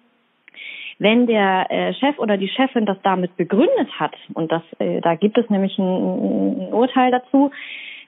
Wenn 0.97 1.27
der 1.27 1.69
äh, 1.69 1.93
Chef 1.93 2.17
oder 2.19 2.37
die 2.37 2.47
Chefin 2.47 2.85
das 2.85 2.97
damit 3.03 3.35
begründet 3.35 3.89
hat, 3.99 4.15
und 4.33 4.51
das, 4.51 4.63
äh, 4.79 5.01
da 5.01 5.15
gibt 5.15 5.37
es 5.37 5.49
nämlich 5.49 5.77
ein, 5.77 5.83
ein 5.83 6.73
Urteil 6.73 7.11
dazu, 7.11 7.51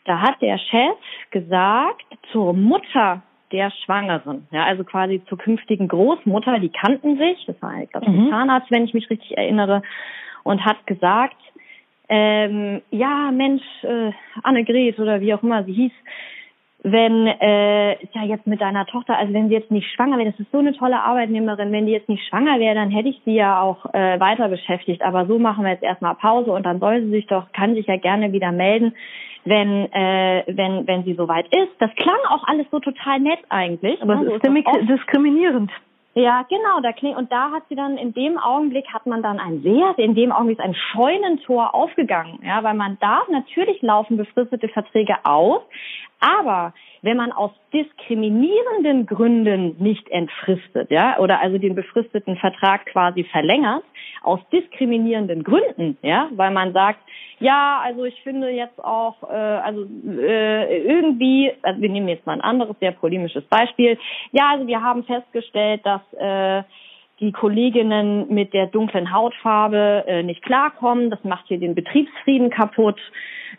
da 0.06 0.21
hat 0.21 0.41
der 0.41 0.58
Chef 0.58 0.97
gesagt 1.32 2.06
zur 2.32 2.54
Mutter 2.54 3.21
der 3.52 3.71
Schwangeren, 3.84 4.47
ja, 4.52 4.65
also 4.65 4.84
quasi 4.84 5.21
zur 5.28 5.38
künftigen 5.38 5.88
Großmutter, 5.88 6.60
die 6.60 6.69
kannten 6.69 7.17
sich, 7.17 7.45
das 7.45 7.62
war, 7.62 7.82
ich 7.82 7.89
glaube, 7.89 8.10
mhm. 8.10 8.26
ein 8.26 8.30
Zahnarzt, 8.30 8.71
wenn 8.71 8.86
ich 8.86 8.93
mich 8.93 9.10
richtig 9.10 9.38
erinnere, 9.38 9.82
und 10.43 10.63
hat 10.63 10.86
gesagt, 10.86 11.38
ähm, 12.10 12.82
ja, 12.89 13.32
Mensch, 13.32 13.63
äh, 13.84 14.12
Annegret 14.43 14.97
oder 15.00 15.19
wie 15.19 15.34
auch 15.34 15.43
immer 15.43 15.63
sie 15.65 15.73
hieß, 15.73 15.91
wenn 16.91 17.28
äh, 17.28 17.91
ja 18.13 18.23
jetzt 18.26 18.47
mit 18.47 18.62
deiner 18.62 18.86
Tochter, 18.86 19.17
also 19.17 19.34
wenn 19.34 19.50
sie 19.50 19.56
jetzt 19.56 19.71
nicht 19.71 19.89
schwanger 19.93 20.17
wäre, 20.17 20.32
das 20.32 20.39
ist 20.39 20.52
so 20.52 20.60
eine 20.60 20.73
tolle 20.73 21.00
Arbeitnehmerin, 21.00 21.71
wenn 21.71 21.86
die 21.86 21.93
jetzt 21.93 22.10
nicht 22.10 22.28
schwanger 22.28 22.60
wäre, 22.60 22.76
dann 22.76 22.91
hätte 22.91 23.10
ich 23.10 23.21
sie 23.26 23.36
ja 23.36 23.62
auch 23.62 23.86
äh, 23.93 24.19
weiter 24.19 24.50
beschäftigt. 24.50 25.02
Aber 25.02 25.26
so 25.26 25.39
machen 25.39 25.63
wir 25.63 25.71
jetzt 25.71 25.84
erstmal 25.84 26.15
Pause 26.15 26.52
und 26.52 26.65
dann 26.65 26.80
soll 26.80 27.02
sie 27.02 27.10
sich 27.12 27.28
doch, 27.28 27.52
kann 27.52 27.76
sich 27.76 27.88
ja 27.88 27.97
gerne 27.97 28.32
wieder 28.32 28.52
melden 28.52 28.93
wenn, 29.50 29.91
äh, 29.93 30.43
wenn, 30.47 30.86
wenn 30.88 31.04
sie 31.04 31.13
soweit 31.13 31.45
ist. 31.56 31.71
Das 31.80 31.89
klang 31.95 32.19
auch 32.30 32.45
alles 32.47 32.67
so 32.69 32.80
total 32.80 33.19
nett 33.19 33.39
eigentlich. 33.50 34.02
Aber 34.02 34.21
es 34.21 34.34
ist 34.34 34.43
ziemlich 34.43 34.65
diskriminierend. 34.89 35.71
Ja, 36.17 36.41
genau, 36.49 36.80
da 36.82 36.93
klingt, 36.93 37.15
und 37.15 37.32
da 37.32 37.51
hat 37.51 37.62
sie 37.69 37.75
dann 37.75 37.95
in 37.95 38.12
dem 38.12 38.39
Augenblick 38.39 38.91
hat 38.91 39.06
man 39.06 39.21
dann 39.21 39.39
ein 39.39 39.62
sehr, 39.62 39.93
in 39.99 40.15
dem 40.15 40.32
Augenblick 40.32 40.58
ist 40.58 40.65
ein 40.65 40.73
Scheunentor 40.73 41.75
aufgegangen, 41.75 42.39
ja, 42.43 42.63
weil 42.63 42.73
man 42.73 42.97
darf 42.99 43.27
natürlich 43.27 43.80
laufen 43.84 44.17
befristete 44.17 44.67
Verträge 44.67 45.15
aus, 45.23 45.62
aber 46.19 46.73
wenn 47.01 47.17
man 47.17 47.31
aus 47.31 47.51
diskriminierenden 47.73 49.05
Gründen 49.05 49.75
nicht 49.79 50.10
entfristet, 50.10 50.91
ja, 50.91 51.19
oder 51.19 51.39
also 51.41 51.57
den 51.57 51.75
befristeten 51.75 52.38
Vertrag 52.38 52.86
quasi 52.88 53.23
verlängert, 53.25 53.83
aus 54.23 54.39
diskriminierenden 54.51 55.43
Gründen, 55.43 55.97
ja, 56.01 56.29
weil 56.31 56.51
man 56.51 56.73
sagt, 56.73 56.99
ja, 57.39 57.81
also 57.83 58.03
ich 58.05 58.19
finde 58.23 58.49
jetzt 58.49 58.83
auch, 58.83 59.21
äh, 59.23 59.36
also 59.36 59.86
äh, 60.07 60.81
irgendwie, 60.81 61.51
also 61.62 61.81
wir 61.81 61.89
nehmen 61.89 62.07
jetzt 62.07 62.25
mal 62.25 62.33
ein 62.33 62.41
anderes, 62.41 62.75
sehr 62.79 62.93
polemisches 62.93 63.43
Beispiel. 63.45 63.97
Ja, 64.31 64.51
also 64.51 64.65
wir 64.65 64.81
haben 64.81 65.03
festgestellt, 65.03 65.81
dass 65.86 66.01
äh, 66.13 66.63
die 67.19 67.32
Kolleginnen 67.32 68.34
mit 68.34 68.53
der 68.53 68.67
dunklen 68.67 69.12
Hautfarbe 69.12 70.03
äh, 70.08 70.23
nicht 70.23 70.43
klarkommen. 70.43 71.10
Das 71.10 71.23
macht 71.23 71.47
hier 71.47 71.60
den 71.60 71.75
Betriebsfrieden 71.75 72.49
kaputt. 72.49 72.99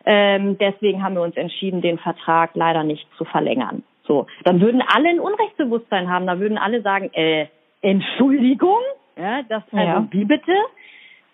Ähm, 0.05 0.57
deswegen 0.59 1.03
haben 1.03 1.15
wir 1.15 1.23
uns 1.23 1.37
entschieden, 1.37 1.81
den 1.81 1.99
Vertrag 1.99 2.51
leider 2.55 2.85
nicht 2.85 3.07
zu 3.17 3.25
verlängern. 3.25 3.83
So, 4.07 4.27
dann 4.45 4.61
würden 4.61 4.83
alle 4.83 5.09
ein 5.09 5.21
Unrechtsbewusstsein 5.21 6.09
haben. 6.09 6.27
Da 6.27 6.39
würden 6.39 6.57
alle 6.57 6.83
sagen, 6.83 7.11
äh, 7.13 7.47
Entschuldigung, 7.83 8.81
ja, 9.17 9.43
das 9.49 9.63
also 9.73 9.85
ja. 9.85 10.07
wie 10.11 10.25
bitte? 10.25 10.53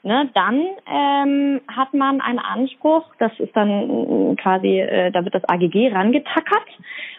Ne, 0.04 0.30
dann 0.34 0.64
ähm, 0.86 1.60
hat 1.68 1.92
man 1.94 2.20
einen 2.20 2.38
Anspruch, 2.38 3.04
das 3.18 3.32
ist 3.38 3.54
dann 3.56 4.32
äh, 4.32 4.36
quasi, 4.36 4.80
äh, 4.80 5.10
da 5.10 5.24
wird 5.24 5.34
das 5.34 5.44
AGG 5.48 5.88
rangetackert 5.92 6.68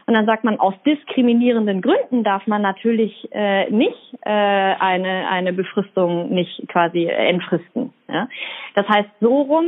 und 0.06 0.14
dann 0.14 0.26
sagt 0.26 0.44
man, 0.44 0.60
aus 0.60 0.76
diskriminierenden 0.86 1.82
Gründen 1.82 2.24
darf 2.24 2.46
man 2.48 2.62
natürlich 2.62 3.28
äh, 3.32 3.70
nicht 3.72 3.98
äh, 4.22 4.30
eine, 4.30 5.28
eine 5.30 5.52
Befristung 5.52 6.30
nicht 6.30 6.68
quasi 6.68 7.06
entfristen. 7.06 7.92
Ja? 8.08 8.28
Das 8.76 8.88
heißt, 8.88 9.10
so 9.20 9.42
rum 9.42 9.66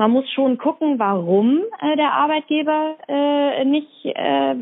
man 0.00 0.12
muss 0.12 0.30
schon 0.30 0.56
gucken, 0.56 0.98
warum 0.98 1.60
äh, 1.78 1.94
der 1.94 2.14
Arbeitgeber 2.14 2.94
äh, 3.06 3.66
nicht, 3.66 3.86
äh, 4.06 4.54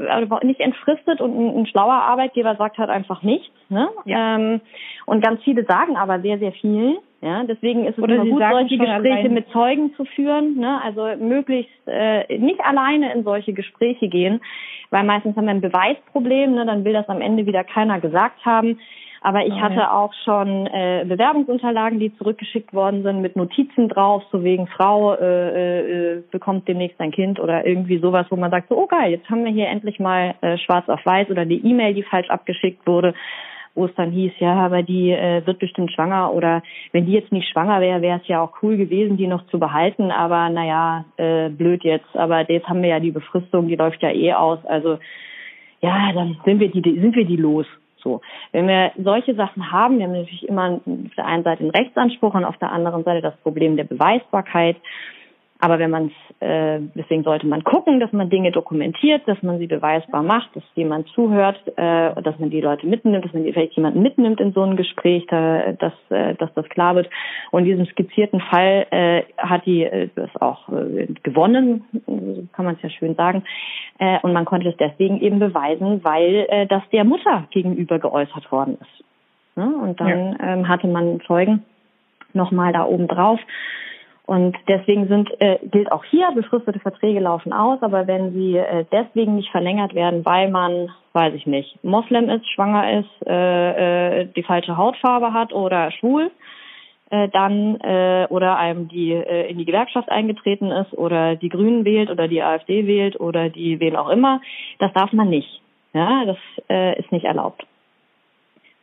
nicht 0.42 0.59
entfristet 0.59 1.20
und 1.20 1.31
ein, 1.31 1.61
ein, 1.61 1.66
schlauer 1.66 1.94
Arbeitgeber 1.94 2.57
sagt 2.57 2.77
halt 2.77 2.90
einfach 2.90 3.22
nichts. 3.22 3.55
Ne? 3.68 3.88
Ja. 4.05 4.35
Ähm, 4.35 4.61
und 5.07 5.24
ganz 5.24 5.40
viele 5.44 5.64
sagen 5.64 5.96
aber 5.96 6.18
sehr, 6.22 6.40
sehr 6.40 6.51
viel. 6.51 6.98
Ja, 7.20 7.44
deswegen 7.44 7.85
ist 7.85 7.98
es 7.98 8.03
Oder 8.03 8.16
immer 8.16 8.24
gut, 8.24 8.42
solche 8.51 8.79
Gespräche 8.79 9.14
allein. 9.14 9.35
mit 9.35 9.48
Zeugen 9.51 9.94
zu 9.94 10.05
führen. 10.07 10.57
Ne? 10.57 10.81
Also 10.83 11.07
möglichst 11.22 11.70
äh, 11.87 12.37
nicht 12.37 12.61
alleine 12.61 13.12
in 13.12 13.22
solche 13.22 13.53
Gespräche 13.53 14.09
gehen, 14.09 14.40
weil 14.90 15.05
meistens 15.05 15.37
haben 15.37 15.44
wir 15.44 15.53
ein 15.53 15.61
Beweisproblem. 15.61 16.57
Ne? 16.57 16.66
Dann 16.66 16.85
will 16.85 16.94
das 16.94 17.09
am 17.09 17.20
Ende 17.20 17.46
wieder 17.46 17.62
keiner 17.62 18.01
gesagt 18.01 18.44
haben. 18.44 18.81
Aber 19.20 19.44
ich 19.44 19.52
oh, 19.52 19.61
hatte 19.61 19.76
ja. 19.76 19.92
auch 19.92 20.12
schon 20.24 20.66
äh, 20.66 21.04
Bewerbungsunterlagen, 21.07 21.98
die 21.98 22.16
zurückgeschickt 22.16 22.72
worden 22.72 23.02
sind 23.02 23.20
mit 23.20 23.37
Notizen 23.37 23.88
drauf, 23.88 24.22
so 24.31 24.44
wegen 24.44 24.66
Frau 24.68 25.14
äh, 25.14 26.16
äh, 26.16 26.22
bekommt 26.31 26.68
demnächst 26.68 27.00
ein 27.00 27.11
Kind 27.11 27.40
oder 27.40 27.66
irgendwie 27.66 27.98
sowas, 27.98 28.26
wo 28.31 28.37
man 28.37 28.50
sagt, 28.50 28.68
so, 28.68 28.76
oh 28.76 28.87
geil, 28.87 29.11
jetzt 29.11 29.28
haben 29.28 29.44
wir 29.44 29.52
hier 29.52 29.68
endlich 29.68 29.98
mal 29.98 30.35
äh, 30.40 30.57
schwarz 30.59 30.88
auf 30.88 31.04
weiß 31.04 31.31
oder 31.31 31.44
die 31.44 31.64
E-Mail, 31.66 31.94
die 31.94 32.04
falsch 32.04 32.31
abgeschickt 32.31 32.87
wurde, 32.87 33.14
wo 33.74 33.87
es 33.87 33.94
dann 33.94 34.11
hieß, 34.11 34.33
ja, 34.38 34.54
aber 34.54 34.83
die 34.83 35.11
äh, 35.11 35.44
wird 35.46 35.59
bestimmt 35.59 35.92
schwanger 35.92 36.33
oder 36.33 36.62
wenn 36.92 37.07
die 37.07 37.12
jetzt 37.12 37.33
nicht 37.33 37.48
schwanger 37.48 37.81
wäre, 37.81 38.02
wäre 38.02 38.20
es 38.20 38.28
ja 38.28 38.42
auch 38.42 38.62
cool 38.62 38.76
gewesen, 38.76 39.16
die 39.16 39.26
noch 39.26 39.46
zu 39.46 39.59
behalten, 39.59 40.11
aber 40.11 40.48
naja, 40.48 41.04
äh, 41.16 41.48
blöd 41.48 41.85
jetzt, 41.85 42.16
aber 42.16 42.48
jetzt 42.50 42.68
haben 42.68 42.83
wir 42.83 42.90
ja 42.90 43.00
die 43.00 43.12
Befristung, 43.12 43.68
die 43.68 43.76
läuft 43.76 44.02
ja 44.02 44.11
eh 44.11 44.33
aus, 44.33 44.64
also 44.64 44.98
ja, 45.81 46.12
dann 46.12 46.37
sind 46.44 46.61
wir 46.61 46.70
die, 46.70 47.00
sind 47.00 47.14
wir 47.14 47.24
die 47.24 47.37
los. 47.37 47.66
So, 48.02 48.20
wenn 48.52 48.68
wir 48.68 48.92
solche 48.96 49.34
Sachen 49.34 49.72
haben, 49.72 49.98
wir 49.98 50.04
haben 50.06 50.12
natürlich 50.12 50.48
immer 50.48 50.80
auf 50.87 51.14
der 51.16 51.26
einen 51.26 51.44
Seite 51.44 51.62
den 51.62 51.70
Rechtsanspruch 51.70 52.34
und 52.34 52.44
auf 52.44 52.56
der 52.58 52.72
anderen 52.72 53.04
Seite 53.04 53.22
das 53.22 53.37
Problem 53.38 53.76
der 53.76 53.84
Beweisbarkeit. 53.84 54.76
Aber 55.61 55.81
wenn 55.81 55.90
man 55.90 56.07
es, 56.07 56.37
äh, 56.40 56.81
deswegen 56.94 57.25
sollte 57.25 57.47
man 57.47 57.64
gucken, 57.64 57.99
dass 57.99 58.12
man 58.12 58.31
Dinge 58.31 58.53
dokumentiert, 58.53 59.27
dass 59.27 59.42
man 59.42 59.59
sie 59.59 59.66
beweisbar 59.66 60.23
macht, 60.23 60.55
dass 60.55 60.62
jemand 60.77 61.09
zuhört, 61.09 61.61
äh, 61.77 62.23
dass 62.23 62.38
man 62.38 62.51
die 62.51 62.61
Leute 62.61 62.87
mitnimmt, 62.87 63.25
dass 63.25 63.33
man 63.33 63.42
vielleicht 63.42 63.75
jemanden 63.75 64.03
mitnimmt 64.03 64.40
in 64.40 64.53
so 64.53 64.62
ein 64.62 64.77
Gespräch, 64.77 65.27
da, 65.29 65.73
dass, 65.73 65.92
äh, 66.11 66.37
dass 66.37 66.55
das 66.55 66.68
klar 66.68 66.94
wird. 66.94 67.11
Und 67.51 67.64
in 67.64 67.71
diesem 67.71 67.87
skizzierten 67.87 68.40
Fall 68.40 68.87
äh, 68.90 69.23
hat 69.37 69.66
die 69.66 69.83
äh, 69.83 70.09
das 70.14 70.31
auch 70.40 70.68
äh, 70.68 71.09
gewonnen, 71.25 71.85
kann 72.53 72.64
man 72.64 72.77
es 72.77 72.83
ja 72.83 72.90
schön 72.90 73.16
sagen. 73.16 73.42
Äh, 73.99 74.21
und 74.23 74.33
man 74.33 74.44
konnte 74.44 74.68
es 74.68 74.77
deswegen 74.77 75.21
eben 75.21 75.40
beweisen, 75.40 76.05
weil 76.05 76.47
äh, 76.49 76.66
das 76.68 76.83
der 76.92 77.03
Mutter 77.03 77.49
gegenüber 77.51 77.99
geäußert 77.99 78.53
worden 78.53 78.79
ist. 78.81 79.05
Ne? 79.57 79.75
Und 79.75 80.01
dann 80.01 80.37
ja. 80.38 80.53
ähm, 80.53 80.68
hatte 80.68 80.87
man 80.87 81.21
Zeugen 81.27 81.64
nochmal 82.33 82.73
da 82.73 82.85
oben 82.85 83.09
drauf. 83.09 83.40
Und 84.29 84.55
deswegen 84.69 85.09
sind, 85.09 85.31
äh, 85.41 85.57
gilt 85.62 85.91
auch 85.91 86.05
hier, 86.05 86.31
befristete 86.35 86.79
Verträge 86.81 87.19
laufen 87.19 87.51
aus, 87.51 87.83
aber 87.83 88.07
wenn 88.07 88.35
sie 88.35 88.59
äh, 88.59 88.85
deswegen 88.93 89.37
nicht 89.37 89.51
verlängert 89.51 89.95
werden, 89.95 90.23
weil 90.27 90.51
man, 90.51 90.91
weiß 91.14 91.33
ich 91.33 91.47
nicht, 91.47 91.83
Moslem 91.83 92.29
ist, 92.29 92.47
schwanger 92.51 92.99
ist, 92.99 93.27
äh, 93.27 94.21
äh, 94.21 94.27
die 94.37 94.43
falsche 94.43 94.77
Hautfarbe 94.77 95.33
hat 95.33 95.55
oder 95.55 95.91
schwul, 95.93 96.31
äh, 97.09 97.31
dann 97.31 97.81
äh, 97.81 98.27
oder 98.29 98.59
einem 98.59 98.88
die 98.88 99.14
äh, 99.14 99.49
in 99.51 99.57
die 99.57 99.64
Gewerkschaft 99.64 100.11
eingetreten 100.11 100.73
ist 100.73 100.93
oder 100.93 101.35
die 101.35 101.49
Grünen 101.49 101.87
wählt 101.87 102.11
oder 102.11 102.29
die 102.29 102.43
AfD 102.43 102.87
wählt 102.87 103.19
oder 103.19 103.49
die 103.49 103.81
wen 103.81 103.97
auch 103.97 104.11
immer, 104.11 104.43
das 104.79 104.93
darf 104.93 105.11
man 105.14 105.31
nicht. 105.31 105.62
Ja, 105.95 106.27
das 106.27 106.37
äh, 106.69 107.01
ist 107.01 107.11
nicht 107.12 107.25
erlaubt. 107.25 107.64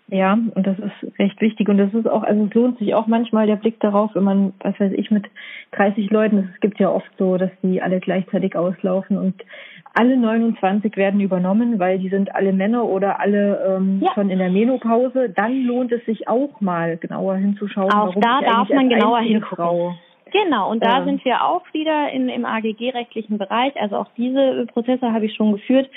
Ja, 0.08 0.34
und 0.34 0.68
das 0.68 0.78
ist 0.78 1.20
recht 1.20 1.42
wichtig. 1.42 1.68
Und 1.68 1.78
das 1.78 1.94
ist 1.94 2.08
auch, 2.08 2.22
also 2.22 2.46
es 2.46 2.54
lohnt 2.54 2.78
sich 2.78 2.94
auch 2.94 3.08
manchmal 3.08 3.48
der 3.48 3.56
Blick 3.56 3.80
darauf, 3.80 4.14
wenn 4.14 4.24
man, 4.24 4.54
was 4.60 4.80
weiß 4.80 4.92
ich, 4.96 5.10
mit 5.10 5.26
30 5.72 6.12
Leuten, 6.12 6.52
es 6.54 6.60
gibt 6.62 6.80
ja 6.80 6.90
oft 6.92 7.10
so, 7.18 7.38
dass 7.38 7.50
die 7.64 7.82
alle 7.82 8.00
gleichzeitig 8.00 8.56
auslaufen 8.56 9.18
und 9.18 9.34
alle 9.96 10.16
29 10.16 10.96
werden 10.96 11.22
übernommen, 11.22 11.80
weil 11.80 11.98
die 11.98 12.10
sind 12.10 12.36
alle 12.36 12.54
Männer 12.54 12.84
oder 12.86 13.20
alle 13.20 13.78
ähm, 13.78 14.02
ja. 14.04 14.12
schon 14.14 14.30
in 14.30 14.38
der 14.38 14.52
Menopause. 14.52 15.30
Dann 15.30 15.64
lohnt 15.64 15.92
es 15.92 16.06
sich 16.06 16.28
auch 16.28 16.62
mal 16.62 16.98
genauer 16.98 17.38
hinzuschauen. 17.38 17.92
Auch 17.92 18.14
da 18.16 18.42
darf 18.42 18.70
man 18.70 18.90
genauer 18.90 19.20
hingucken. 19.22 19.56
Frau 19.56 19.96
Genau, 20.32 20.70
und 20.70 20.84
da 20.84 21.00
ähm. 21.00 21.06
sind 21.06 21.26
wir 21.26 21.46
auch 21.46 21.62
wieder 21.72 22.12
in, 22.12 22.30
im 22.30 22.46
AGG-rechtlichen 22.46 23.38
Bereich. 23.38 23.74
Also 23.80 23.96
auch 23.96 24.08
diese 24.18 24.66
Prozesse 24.68 25.14
habe 25.14 25.26
ich 25.26 25.36
schon 25.36 25.54
geführt 25.54 25.90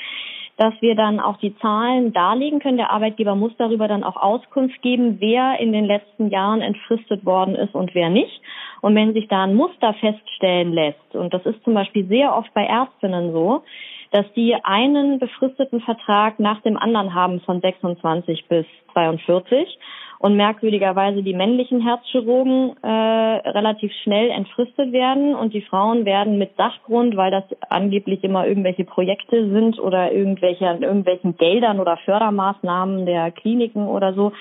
dass 0.58 0.74
wir 0.80 0.96
dann 0.96 1.20
auch 1.20 1.38
die 1.38 1.56
Zahlen 1.58 2.12
darlegen 2.12 2.58
können. 2.58 2.76
Der 2.76 2.90
Arbeitgeber 2.90 3.36
muss 3.36 3.52
darüber 3.58 3.86
dann 3.86 4.02
auch 4.02 4.16
Auskunft 4.16 4.82
geben, 4.82 5.18
wer 5.20 5.58
in 5.60 5.72
den 5.72 5.84
letzten 5.84 6.28
Jahren 6.30 6.60
entfristet 6.60 7.24
worden 7.24 7.54
ist 7.54 7.74
und 7.74 7.94
wer 7.94 8.10
nicht. 8.10 8.40
Und 8.80 8.96
wenn 8.96 9.14
sich 9.14 9.28
da 9.28 9.44
ein 9.44 9.54
Muster 9.54 9.94
feststellen 9.94 10.72
lässt, 10.72 11.14
und 11.14 11.32
das 11.32 11.46
ist 11.46 11.62
zum 11.62 11.74
Beispiel 11.74 12.06
sehr 12.08 12.36
oft 12.36 12.52
bei 12.54 12.64
Ärztinnen 12.64 13.32
so, 13.32 13.62
dass 14.10 14.26
die 14.34 14.56
einen 14.64 15.18
befristeten 15.20 15.80
Vertrag 15.80 16.40
nach 16.40 16.60
dem 16.62 16.76
anderen 16.76 17.14
haben 17.14 17.40
von 17.40 17.60
26 17.60 18.46
bis 18.48 18.66
42 18.92 19.78
und 20.18 20.36
merkwürdigerweise 20.36 21.22
die 21.22 21.34
männlichen 21.34 21.80
Herzchirurgen 21.80 22.76
äh, 22.82 22.88
relativ 22.88 23.92
schnell 24.02 24.30
entfristet 24.30 24.92
werden 24.92 25.34
und 25.34 25.54
die 25.54 25.62
Frauen 25.62 26.04
werden 26.04 26.38
mit 26.38 26.56
Sachgrund, 26.56 27.16
weil 27.16 27.30
das 27.30 27.44
angeblich 27.68 28.24
immer 28.24 28.46
irgendwelche 28.46 28.84
Projekte 28.84 29.48
sind 29.50 29.78
oder 29.78 30.12
irgendwelche 30.12 30.64
irgendwelchen 30.64 31.36
Geldern 31.36 31.78
oder 31.78 31.96
Fördermaßnahmen 31.98 33.06
der 33.06 33.30
Kliniken 33.30 33.86
oder 33.86 34.12
so, 34.14 34.32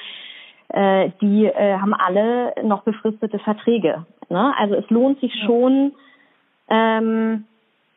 äh, 0.70 1.12
die 1.22 1.46
äh, 1.46 1.78
haben 1.78 1.94
alle 1.94 2.54
noch 2.64 2.84
befristete 2.84 3.40
Verträge. 3.40 4.06
Ne? 4.30 4.54
Also 4.58 4.76
es 4.76 4.90
lohnt 4.90 5.20
sich 5.20 5.34
schon, 5.46 5.94
ähm, 6.70 7.46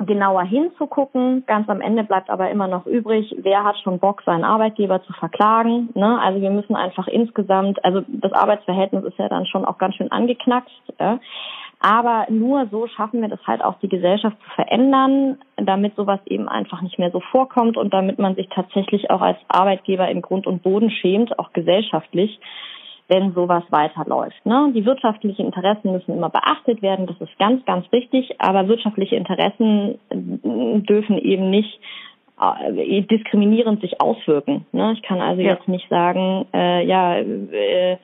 genauer 0.07 0.43
hinzugucken. 0.43 1.45
Ganz 1.47 1.69
am 1.69 1.81
Ende 1.81 2.05
bleibt 2.05 2.31
aber 2.31 2.51
immer 2.51 2.69
noch 2.69 2.87
übrig, 2.87 3.35
wer 3.39 3.65
hat 3.65 3.79
schon 3.79 3.99
Bock, 3.99 4.23
seinen 4.23 4.45
Arbeitgeber 4.45 5.03
zu 5.03 5.13
verklagen. 5.13 5.91
Ne? 5.95 6.19
Also 6.21 6.41
wir 6.41 6.51
müssen 6.51 6.77
einfach 6.77 7.07
insgesamt, 7.09 7.85
also 7.85 8.03
das 8.09 8.33
Arbeitsverhältnis 8.33 9.05
ist 9.05 9.19
ja 9.19 9.29
dann 9.29 9.47
schon 9.47 9.65
auch 9.65 9.79
ganz 9.79 9.97
schön 9.97 10.11
angeknackst. 10.11 10.95
Ja? 10.99 11.19
Aber 11.81 12.27
nur 12.29 12.67
so 12.71 12.87
schaffen 12.89 13.23
wir 13.23 13.29
das 13.29 13.41
halt 13.47 13.65
auch, 13.65 13.79
die 13.79 13.89
Gesellschaft 13.89 14.37
zu 14.43 14.51
verändern, 14.51 15.39
damit 15.57 15.97
sowas 15.97 16.21
eben 16.27 16.47
einfach 16.47 16.83
nicht 16.83 16.99
mehr 16.99 17.11
so 17.11 17.21
vorkommt 17.21 17.79
und 17.79 17.95
damit 17.95 18.19
man 18.19 18.35
sich 18.35 18.49
tatsächlich 18.51 19.11
auch 19.11 19.23
als 19.23 19.39
Arbeitgeber 19.49 20.07
in 20.09 20.21
Grund 20.21 20.47
und 20.47 20.63
Boden 20.63 20.91
schämt, 20.91 21.39
auch 21.39 21.53
gesellschaftlich, 21.55 22.39
wenn 23.11 23.35
sowas 23.35 23.65
weiterläuft. 23.71 24.47
Ne? 24.47 24.73
Die 24.75 24.87
wirtschaftlichen 24.87 25.47
Interessen 25.47 25.93
müssen 25.93 26.17
immer 26.17 26.31
beachtet 26.31 26.81
werden, 26.81 27.07
das 27.07 27.21
ist 27.21 27.37
ganz, 27.39 27.65
ganz 27.67 27.85
wichtig, 27.93 28.37
aber 28.39 28.69
wirtschaftliche 28.69 29.17
Interessen 29.17 29.99
äh, 30.09 30.81
dürfen 30.81 31.19
eben 31.19 31.51
nicht 31.51 31.81
äh, 32.41 33.03
diskriminierend 33.03 33.81
sich 33.81 34.01
auswirken. 34.01 34.65
Ne? 34.73 34.93
Ich 34.95 35.03
kann 35.03 35.21
also 35.21 35.43
ja. 35.43 35.55
jetzt 35.55 35.69
nicht 35.69 35.89
sagen, 35.91 36.47
äh, 36.55 36.87
ja, 36.87 37.19
äh, 37.19 37.99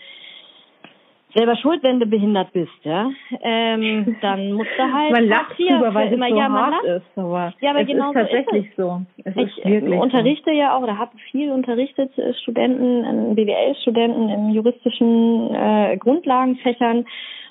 selber 1.36 1.56
schuld, 1.56 1.82
wenn 1.82 2.00
du 2.00 2.06
behindert 2.06 2.52
bist, 2.52 2.72
ja, 2.82 3.10
ähm, 3.42 4.16
dann 4.22 4.52
musst 4.52 4.70
du 4.76 4.82
halt 4.82 5.12
man 5.12 5.28
lacht 5.28 5.58
drüber, 5.58 5.94
weil 5.94 6.08
es 6.08 6.14
immer, 6.14 6.28
so 6.28 6.36
ja, 6.36 6.48
man 6.48 6.62
hart 6.62 6.84
lacht. 6.84 6.84
ist, 6.84 7.18
aber 7.18 7.54
ja, 7.60 7.70
aber 7.70 7.80
es 7.80 7.86
genau 7.86 8.10
ist 8.10 8.14
tatsächlich 8.14 8.66
ist 8.66 8.76
so. 8.76 9.02
Ich 9.24 9.64
unterrichte 9.64 10.50
so. 10.50 10.56
ja 10.56 10.76
auch 10.76 10.82
oder 10.82 10.98
habe 10.98 11.16
viel 11.30 11.52
unterrichtet 11.52 12.16
äh, 12.18 12.32
Studenten, 12.42 13.04
äh, 13.04 13.34
BWL-Studenten 13.34 14.28
in 14.28 14.50
juristischen 14.50 15.54
äh, 15.54 15.96
Grundlagenfächern 15.98 17.04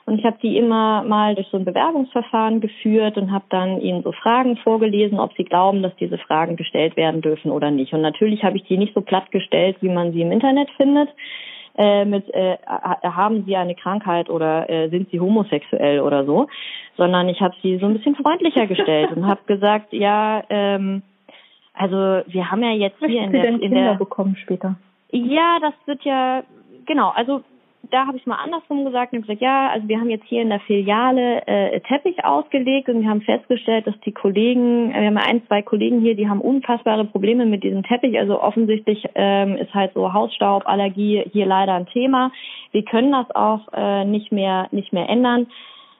und 0.05 0.19
ich 0.19 0.25
habe 0.25 0.37
die 0.41 0.57
immer 0.57 1.03
mal 1.03 1.33
durch 1.33 1.47
so 1.47 1.57
ein 1.57 1.65
Bewerbungsverfahren 1.65 2.61
geführt 2.61 3.17
und 3.17 3.31
habe 3.31 3.45
dann 3.49 3.81
ihnen 3.81 4.03
so 4.03 4.11
Fragen 4.11 4.55
vorgelesen, 4.57 5.19
ob 5.19 5.33
sie 5.35 5.43
glauben, 5.43 5.81
dass 5.81 5.95
diese 5.95 6.19
Fragen 6.19 6.57
gestellt 6.57 6.95
werden 6.95 7.21
dürfen 7.21 7.49
oder 7.49 7.71
nicht. 7.71 7.91
Und 7.93 8.01
natürlich 8.01 8.43
habe 8.43 8.57
ich 8.57 8.63
die 8.65 8.77
nicht 8.77 8.93
so 8.93 9.01
platt 9.01 9.31
gestellt, 9.31 9.77
wie 9.81 9.89
man 9.89 10.11
sie 10.11 10.21
im 10.21 10.31
Internet 10.31 10.69
findet 10.77 11.09
äh, 11.77 12.05
mit 12.05 12.33
äh, 12.33 12.57
haben 12.65 13.43
Sie 13.45 13.55
eine 13.55 13.75
Krankheit 13.75 14.29
oder 14.29 14.69
äh, 14.69 14.89
sind 14.89 15.09
Sie 15.11 15.19
homosexuell 15.19 15.99
oder 15.99 16.25
so, 16.25 16.47
sondern 16.97 17.29
ich 17.29 17.41
habe 17.41 17.55
sie 17.61 17.77
so 17.77 17.85
ein 17.85 17.93
bisschen 17.93 18.15
freundlicher 18.15 18.67
gestellt 18.67 19.11
und 19.15 19.27
habe 19.27 19.41
gesagt, 19.45 19.91
ja, 19.91 20.43
ähm, 20.49 21.01
also 21.73 22.21
wir 22.27 22.49
haben 22.49 22.63
ja 22.63 22.71
jetzt 22.71 22.97
hier 22.99 23.23
in 23.23 23.31
der, 23.31 23.45
in 23.45 23.71
der 23.71 23.95
bekommen 23.95 24.37
später. 24.37 24.75
Ja, 25.11 25.59
das 25.61 25.73
wird 25.85 26.03
ja 26.03 26.43
genau. 26.85 27.09
Also 27.09 27.41
da 27.91 28.07
habe 28.07 28.17
ich 28.17 28.25
mal 28.25 28.35
andersrum 28.35 28.85
gesagt 28.85 29.13
und 29.13 29.21
gesagt, 29.21 29.41
ja, 29.41 29.69
also 29.69 29.87
wir 29.87 29.99
haben 29.99 30.09
jetzt 30.09 30.25
hier 30.25 30.41
in 30.41 30.49
der 30.49 30.59
Filiale 30.61 31.45
äh, 31.47 31.79
Teppich 31.81 32.23
ausgelegt 32.23 32.89
und 32.89 33.01
wir 33.01 33.09
haben 33.09 33.21
festgestellt, 33.21 33.87
dass 33.87 33.99
die 34.01 34.11
Kollegen, 34.11 34.91
äh, 34.91 35.01
wir 35.01 35.07
haben 35.07 35.17
ein, 35.17 35.45
zwei 35.47 35.61
Kollegen 35.61 36.01
hier, 36.01 36.15
die 36.15 36.29
haben 36.29 36.41
unfassbare 36.41 37.05
Probleme 37.05 37.45
mit 37.45 37.63
diesem 37.63 37.83
Teppich. 37.83 38.17
Also 38.17 38.41
offensichtlich 38.41 39.05
ähm, 39.15 39.55
ist 39.57 39.73
halt 39.73 39.93
so 39.93 40.13
Hausstauballergie 40.13 41.23
hier 41.31 41.45
leider 41.45 41.73
ein 41.73 41.87
Thema. 41.87 42.31
Wir 42.71 42.83
können 42.83 43.11
das 43.11 43.29
auch 43.35 43.67
äh, 43.73 44.05
nicht 44.05 44.31
mehr 44.31 44.67
nicht 44.71 44.93
mehr 44.93 45.09
ändern. 45.09 45.47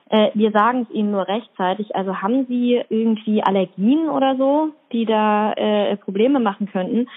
Äh, 0.08 0.30
wir 0.34 0.52
sagen 0.52 0.86
es 0.88 0.94
Ihnen 0.94 1.10
nur 1.10 1.26
rechtzeitig. 1.26 1.94
Also 1.96 2.22
haben 2.22 2.46
Sie 2.46 2.82
irgendwie 2.88 3.42
Allergien 3.42 4.08
oder 4.08 4.36
so, 4.36 4.68
die 4.92 5.04
da 5.04 5.52
äh, 5.52 5.96
Probleme 5.96 6.40
machen 6.40 6.68
könnten? 6.70 7.08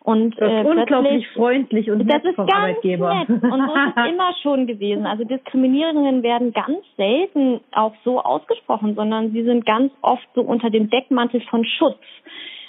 Und 0.00 0.40
das 0.40 0.48
ist 0.48 0.66
äh, 0.66 0.68
unglaublich 0.68 1.28
freundlich 1.34 1.90
und 1.90 1.98
nett 2.06 2.16
das 2.16 2.24
ist 2.24 2.36
vom 2.36 2.46
ganz 2.46 2.58
Arbeitgeber. 2.58 3.14
Nett. 3.14 3.28
Und 3.28 3.40
so 3.40 3.74
ist 3.74 3.96
es 3.96 4.08
immer 4.12 4.32
schon 4.42 4.66
gewesen. 4.66 5.06
Also 5.06 5.24
Diskriminierungen 5.24 6.22
werden 6.22 6.52
ganz 6.52 6.78
selten 6.96 7.60
auch 7.72 7.94
so 8.04 8.20
ausgesprochen, 8.20 8.94
sondern 8.94 9.32
sie 9.32 9.42
sind 9.44 9.66
ganz 9.66 9.92
oft 10.00 10.26
so 10.34 10.42
unter 10.42 10.70
dem 10.70 10.88
Deckmantel 10.88 11.40
von 11.42 11.64
Schutz. 11.64 12.00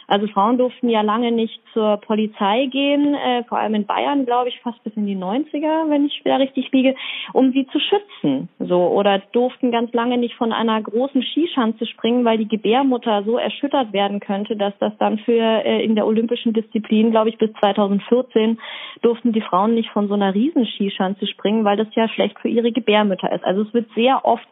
Also 0.09 0.27
Frauen 0.27 0.57
durften 0.57 0.89
ja 0.89 1.01
lange 1.01 1.31
nicht 1.31 1.61
zur 1.71 1.97
Polizei 1.97 2.65
gehen, 2.65 3.13
äh, 3.13 3.43
vor 3.43 3.59
allem 3.59 3.75
in 3.75 3.85
Bayern, 3.85 4.25
glaube 4.25 4.49
ich, 4.49 4.59
fast 4.61 4.83
bis 4.83 4.93
in 4.95 5.05
die 5.05 5.15
90er, 5.15 5.87
wenn 5.89 6.05
ich 6.05 6.25
wieder 6.25 6.39
richtig 6.39 6.71
liege, 6.71 6.95
um 7.33 7.51
sie 7.51 7.67
zu 7.67 7.79
schützen. 7.79 8.49
So 8.57 8.87
oder 8.87 9.19
durften 9.31 9.71
ganz 9.71 9.93
lange 9.93 10.17
nicht 10.17 10.33
von 10.33 10.51
einer 10.51 10.81
großen 10.81 11.21
Skischanze 11.21 11.85
springen, 11.85 12.25
weil 12.25 12.39
die 12.39 12.47
Gebärmutter 12.47 13.23
so 13.23 13.37
erschüttert 13.37 13.93
werden 13.93 14.19
könnte, 14.19 14.55
dass 14.55 14.73
das 14.79 14.93
dann 14.97 15.19
für 15.19 15.63
äh, 15.63 15.83
in 15.83 15.93
der 15.93 16.07
olympischen 16.07 16.53
Disziplin, 16.53 17.11
glaube 17.11 17.29
ich, 17.29 17.37
bis 17.37 17.53
2014 17.59 18.59
durften 19.03 19.31
die 19.31 19.41
Frauen 19.41 19.75
nicht 19.75 19.91
von 19.91 20.07
so 20.07 20.15
einer 20.15 20.33
riesen 20.33 20.65
Skischanze 20.65 21.27
springen, 21.27 21.65
weil 21.65 21.77
das 21.77 21.87
ja 21.93 22.09
schlecht 22.09 22.39
für 22.39 22.49
ihre 22.49 22.71
Gebärmütter 22.71 23.31
ist. 23.31 23.43
Also 23.43 23.61
es 23.61 23.73
wird 23.75 23.87
sehr 23.93 24.25
oft 24.25 24.47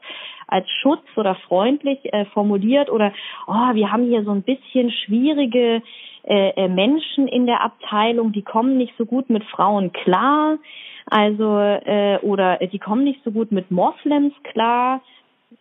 als 0.47 0.69
Schutz 0.81 1.05
oder 1.15 1.35
freundlich 1.35 1.99
äh, 2.13 2.25
formuliert 2.25 2.89
oder 2.89 3.13
oh, 3.47 3.73
wir 3.73 3.91
haben 3.91 4.05
hier 4.05 4.23
so 4.23 4.31
ein 4.31 4.43
bisschen 4.43 4.91
schwierige 4.91 5.81
äh, 6.23 6.49
äh, 6.49 6.67
Menschen 6.67 7.27
in 7.27 7.45
der 7.45 7.61
Abteilung, 7.63 8.31
die 8.31 8.41
kommen 8.41 8.77
nicht 8.77 8.93
so 8.97 9.05
gut 9.05 9.29
mit 9.29 9.43
Frauen 9.45 9.91
klar, 9.93 10.57
also 11.05 11.57
äh, 11.57 12.19
oder 12.21 12.57
die 12.57 12.79
kommen 12.79 13.03
nicht 13.03 13.23
so 13.23 13.31
gut 13.31 13.51
mit 13.51 13.71
Moslems 13.71 14.33
klar. 14.43 15.01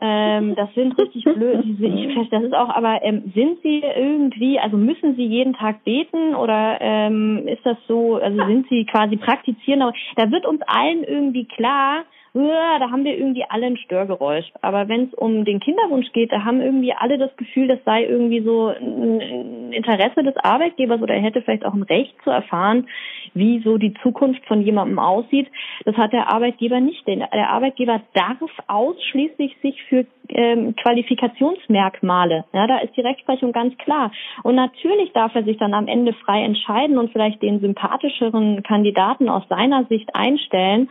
Ähm, 0.01 0.57
das 0.57 0.68
sind 0.75 0.99
richtig 0.99 1.22
blöd. 1.35 1.64
Ich, 1.64 2.31
das 2.31 2.42
ist 2.42 2.55
auch, 2.55 2.68
aber 2.70 3.01
ähm, 3.03 3.33
sind 3.35 3.59
sie 3.62 3.79
irgendwie, 3.81 4.59
also 4.59 4.77
müssen 4.77 5.14
sie 5.14 5.25
jeden 5.25 5.55
Tag 5.55 5.85
beten 5.85 6.35
oder 6.35 6.79
ähm, 6.81 7.46
ist 7.46 7.64
das 7.64 7.77
so, 7.87 8.16
also 8.16 8.37
sind 8.46 8.68
sie 8.68 8.85
quasi 8.87 9.16
praktizieren? 9.16 9.83
Aber 9.83 9.92
da 10.16 10.31
wird 10.33 10.46
uns 10.46 10.61
allen 10.66 11.05
irgendwie 11.05 11.44
klar, 11.44 12.03
da 12.44 12.90
haben 12.90 13.05
wir 13.05 13.16
irgendwie 13.16 13.44
alle 13.49 13.66
ein 13.66 13.77
Störgeräusch. 13.79 14.46
Aber 14.61 14.88
wenn 14.88 15.05
es 15.05 15.14
um 15.14 15.44
den 15.44 15.61
Kinderwunsch 15.61 16.12
geht, 16.12 16.33
da 16.33 16.44
haben 16.44 16.61
irgendwie 16.61 16.92
alle 16.92 17.18
das 17.18 17.35
Gefühl, 17.37 17.68
das 17.68 17.79
sei 17.85 18.05
irgendwie 18.05 18.40
so 18.40 18.68
ein 18.68 19.72
Interesse 19.72 20.22
des 20.22 20.37
Arbeitgebers 20.37 21.01
oder 21.01 21.14
er 21.14 21.22
hätte 21.22 21.42
vielleicht 21.42 21.64
auch 21.64 21.75
ein 21.75 21.83
Recht 21.83 22.14
zu 22.25 22.31
erfahren, 22.31 22.88
wie 23.35 23.61
so 23.61 23.79
die 23.79 23.94
Zukunft 24.03 24.44
von 24.46 24.61
jemandem 24.62 24.99
aussieht. 24.99 25.49
Das 25.85 25.96
hat 25.96 26.12
der 26.12 26.33
Arbeitgeber 26.33 26.81
nicht. 26.81 27.07
Der 27.07 27.51
Arbeitgeber 27.51 28.03
darf 28.12 28.51
ausschließlich 28.66 29.57
sich 29.62 29.83
für 29.85 30.07
ähm, 30.29 30.75
Qualifikationsmerkmale. 30.77 32.44
Ja, 32.53 32.66
da 32.66 32.79
ist 32.79 32.96
die 32.96 33.03
Rechtsprechung 33.03 33.53
ganz 33.53 33.77
klar. 33.79 34.11
Und 34.42 34.57
natürlich 34.57 35.12
darf 35.12 35.35
er 35.35 35.44
sich 35.44 35.57
dann 35.59 35.75
am 35.75 35.88
Ende 35.88 36.12
frei 36.12 36.42
entscheiden 36.42 36.99
und 36.99 37.12
vielleicht 37.12 37.42
den 37.42 37.61
sympathischeren 37.61 38.62
Kandidaten 38.62 39.29
aus 39.29 39.44
seiner 39.49 39.85
Sicht 39.85 40.14
einstellen. 40.14 40.88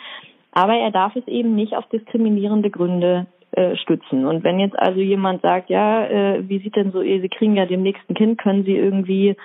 Aber 0.56 0.74
er 0.74 0.89
darf 0.89 1.15
es 1.15 1.28
eben 1.28 1.54
nicht 1.54 1.76
auf 1.76 1.86
diskriminierende 1.89 2.72
Gründe 2.72 3.28
äh, 3.52 3.76
stützen. 3.76 4.26
Und 4.26 4.44
wenn 4.44 4.60
jetzt 4.60 4.78
also 4.80 5.00
jemand 5.00 5.41
sagt, 5.44 5.70
ja, 5.70 6.06
äh, 6.06 6.50
wie 6.50 6.60
sieht 6.60 6.76
denn 6.76 6.91
so, 6.91 7.02
Sie 7.02 7.30
kriegen 7.30 7.56
ja 7.56 7.65
dem 7.65 7.84
nächsten 7.84 8.15
Kind, 8.15 8.39
können 8.39 8.63
Sie 8.63 8.76
irgendwie 8.76 9.36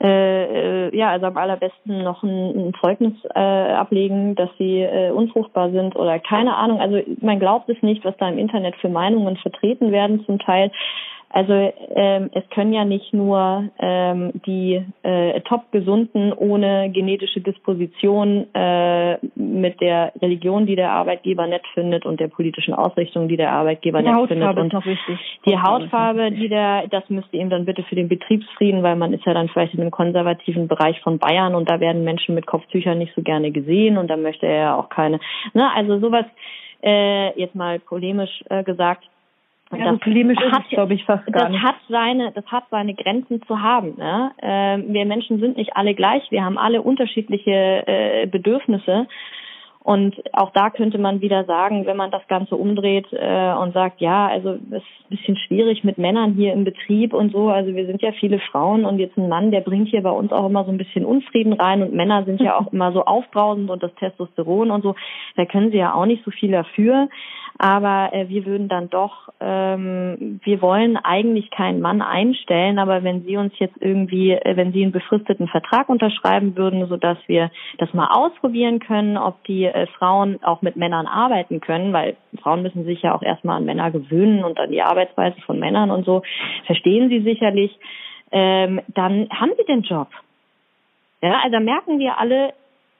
äh, 0.00 0.86
äh, 0.86 0.96
ja, 0.96 1.10
also 1.10 1.26
am 1.26 1.36
allerbesten 1.36 2.04
noch 2.04 2.22
ein, 2.22 2.68
ein 2.68 2.74
Zeugnis 2.80 3.14
äh, 3.34 3.38
ablegen, 3.40 4.36
dass 4.36 4.48
sie 4.56 4.82
äh, 4.82 5.10
unfruchtbar 5.10 5.70
sind 5.72 5.96
oder 5.96 6.20
keine 6.20 6.54
Ahnung. 6.54 6.80
Also 6.80 7.00
man 7.20 7.40
glaubt 7.40 7.68
es 7.68 7.82
nicht, 7.82 8.04
was 8.04 8.16
da 8.18 8.28
im 8.28 8.38
Internet 8.38 8.76
für 8.76 8.88
Meinungen 8.88 9.36
vertreten 9.38 9.90
werden 9.90 10.24
zum 10.24 10.38
Teil. 10.38 10.70
Also 11.30 11.52
ähm, 11.52 12.30
es 12.32 12.48
können 12.50 12.72
ja 12.72 12.86
nicht 12.86 13.12
nur 13.12 13.64
ähm, 13.78 14.32
die 14.46 14.82
äh, 15.02 15.40
top-gesunden 15.42 16.32
ohne 16.32 16.90
genetische 16.90 17.40
Disposition 17.40 18.46
äh, 18.54 19.18
mit 19.34 19.78
der 19.82 20.12
Religion, 20.22 20.64
die 20.64 20.74
der 20.74 20.90
Arbeitgeber 20.92 21.46
nett 21.46 21.66
findet 21.74 22.06
und 22.06 22.18
der 22.18 22.28
politischen 22.28 22.72
Ausrichtung, 22.72 23.28
die 23.28 23.36
der 23.36 23.52
Arbeitgeber 23.52 23.98
die 23.98 24.06
nett 24.06 24.14
Hautfarbe 24.14 24.38
findet. 24.38 24.58
Und 24.58 24.66
ist 24.66 24.72
noch 24.72 24.86
wichtig. 24.86 25.40
Die 25.46 25.58
Hautfarbe, 25.58 26.30
die 26.30 26.48
der, 26.48 26.88
das 26.88 27.08
müsste 27.10 27.36
ihm 27.36 27.50
dann 27.50 27.66
bitte 27.66 27.82
für 27.82 27.94
den 27.94 28.08
Betriebsfrieden, 28.08 28.82
weil 28.82 28.96
man 28.96 29.12
ist 29.12 29.26
ja 29.26 29.34
dann 29.34 29.48
vielleicht 29.48 29.74
in 29.74 29.80
dem 29.80 29.90
konservativen 29.90 30.66
Bereich 30.66 30.98
von 31.02 31.18
Bayern 31.18 31.54
und 31.54 31.68
da 31.68 31.78
werden 31.78 32.04
Menschen 32.04 32.34
mit 32.34 32.46
Kopftüchern 32.46 32.96
nicht 32.96 33.14
so 33.14 33.20
gerne 33.22 33.50
gesehen 33.50 33.98
und 33.98 34.08
da 34.08 34.16
möchte 34.16 34.46
er 34.46 34.56
ja 34.56 34.76
auch 34.76 34.88
keine. 34.88 35.20
Ne, 35.52 35.70
also 35.74 35.98
sowas 35.98 36.24
äh, 36.82 37.38
jetzt 37.38 37.54
mal 37.54 37.80
polemisch 37.80 38.42
äh, 38.48 38.64
gesagt 38.64 39.04
ja, 39.76 39.92
das 39.92 40.00
polemisch 40.00 40.38
hat, 40.50 40.68
glaube 40.70 40.94
ich, 40.94 41.04
fast 41.04 41.26
gar 41.26 41.44
das 41.44 41.50
nicht. 41.50 41.62
Hat 41.62 41.76
seine, 41.88 42.32
das 42.32 42.46
hat 42.46 42.64
seine 42.70 42.94
Grenzen 42.94 43.42
zu 43.42 43.60
haben. 43.60 43.96
Ne? 43.96 44.32
Äh, 44.38 44.92
wir 44.92 45.04
Menschen 45.04 45.40
sind 45.40 45.56
nicht 45.56 45.76
alle 45.76 45.94
gleich. 45.94 46.22
Wir 46.30 46.44
haben 46.44 46.58
alle 46.58 46.82
unterschiedliche 46.82 47.86
äh, 47.86 48.26
Bedürfnisse. 48.26 49.06
Und 49.88 50.16
auch 50.34 50.50
da 50.50 50.68
könnte 50.68 50.98
man 50.98 51.22
wieder 51.22 51.44
sagen, 51.44 51.86
wenn 51.86 51.96
man 51.96 52.10
das 52.10 52.26
Ganze 52.28 52.56
umdreht 52.56 53.06
äh, 53.10 53.54
und 53.54 53.72
sagt, 53.72 54.02
ja, 54.02 54.26
also 54.26 54.50
es 54.50 54.60
ist 54.60 54.84
ein 54.84 55.08
bisschen 55.08 55.36
schwierig 55.36 55.82
mit 55.82 55.96
Männern 55.96 56.34
hier 56.34 56.52
im 56.52 56.64
Betrieb 56.64 57.14
und 57.14 57.32
so. 57.32 57.48
Also 57.48 57.74
wir 57.74 57.86
sind 57.86 58.02
ja 58.02 58.12
viele 58.12 58.38
Frauen 58.38 58.84
und 58.84 58.98
jetzt 58.98 59.16
ein 59.16 59.30
Mann, 59.30 59.50
der 59.50 59.62
bringt 59.62 59.88
hier 59.88 60.02
bei 60.02 60.10
uns 60.10 60.30
auch 60.30 60.46
immer 60.46 60.64
so 60.64 60.70
ein 60.70 60.76
bisschen 60.76 61.06
Unfrieden 61.06 61.54
rein 61.54 61.82
und 61.82 61.94
Männer 61.94 62.24
sind 62.24 62.38
ja 62.42 62.56
auch 62.60 62.70
immer 62.70 62.92
so 62.92 63.04
aufbrausend 63.04 63.70
und 63.70 63.82
das 63.82 63.94
Testosteron 63.94 64.70
und 64.70 64.82
so. 64.82 64.94
Da 65.36 65.46
können 65.46 65.70
sie 65.70 65.78
ja 65.78 65.94
auch 65.94 66.04
nicht 66.04 66.22
so 66.22 66.32
viel 66.32 66.50
dafür. 66.50 67.08
Aber 67.60 68.10
äh, 68.12 68.28
wir 68.28 68.46
würden 68.46 68.68
dann 68.68 68.88
doch, 68.88 69.30
ähm, 69.40 70.40
wir 70.44 70.62
wollen 70.62 70.96
eigentlich 70.96 71.50
keinen 71.50 71.80
Mann 71.80 72.02
einstellen, 72.02 72.78
aber 72.78 73.02
wenn 73.02 73.24
Sie 73.24 73.36
uns 73.36 73.52
jetzt 73.58 73.76
irgendwie, 73.80 74.30
äh, 74.30 74.56
wenn 74.56 74.72
Sie 74.72 74.82
einen 74.82 74.92
befristeten 74.92 75.48
Vertrag 75.48 75.88
unterschreiben 75.88 76.56
würden, 76.56 76.86
so 76.86 76.96
dass 76.96 77.18
wir 77.26 77.50
das 77.78 77.92
mal 77.92 78.08
ausprobieren 78.12 78.78
können, 78.78 79.16
ob 79.16 79.42
die 79.44 79.64
äh, 79.64 79.88
Frauen 79.98 80.40
auch 80.44 80.62
mit 80.62 80.76
Männern 80.76 81.08
arbeiten 81.08 81.60
können, 81.60 81.92
weil 81.92 82.16
Frauen 82.40 82.62
müssen 82.62 82.84
sich 82.84 83.02
ja 83.02 83.12
auch 83.12 83.22
erstmal 83.22 83.56
an 83.56 83.64
Männer 83.64 83.90
gewöhnen 83.90 84.44
und 84.44 84.60
an 84.60 84.70
die 84.70 84.82
Arbeitsweise 84.82 85.40
von 85.40 85.58
Männern 85.58 85.90
und 85.90 86.04
so, 86.04 86.22
verstehen 86.66 87.08
Sie 87.08 87.22
sicherlich, 87.22 87.76
ähm, 88.30 88.80
dann 88.94 89.28
haben 89.30 89.52
Sie 89.58 89.64
den 89.64 89.82
Job. 89.82 90.08
Ja, 91.22 91.40
also 91.42 91.58
merken 91.58 91.98
wir 91.98 92.18
alle, 92.18 92.52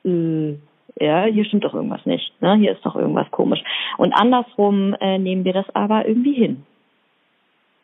äh, 0.05 0.57
ja, 0.97 1.25
hier 1.25 1.45
stimmt 1.45 1.65
doch 1.65 1.75
irgendwas 1.75 2.05
nicht, 2.07 2.33
ne? 2.41 2.57
hier 2.57 2.73
ist 2.73 2.85
doch 2.85 2.97
irgendwas 2.97 3.31
komisch. 3.31 3.61
Und 3.99 4.13
andersrum 4.13 4.95
äh, 5.01 5.19
nehmen 5.19 5.45
wir 5.45 5.53
das 5.53 5.67
aber 5.75 6.07
irgendwie 6.07 6.35
hin. 6.35 6.65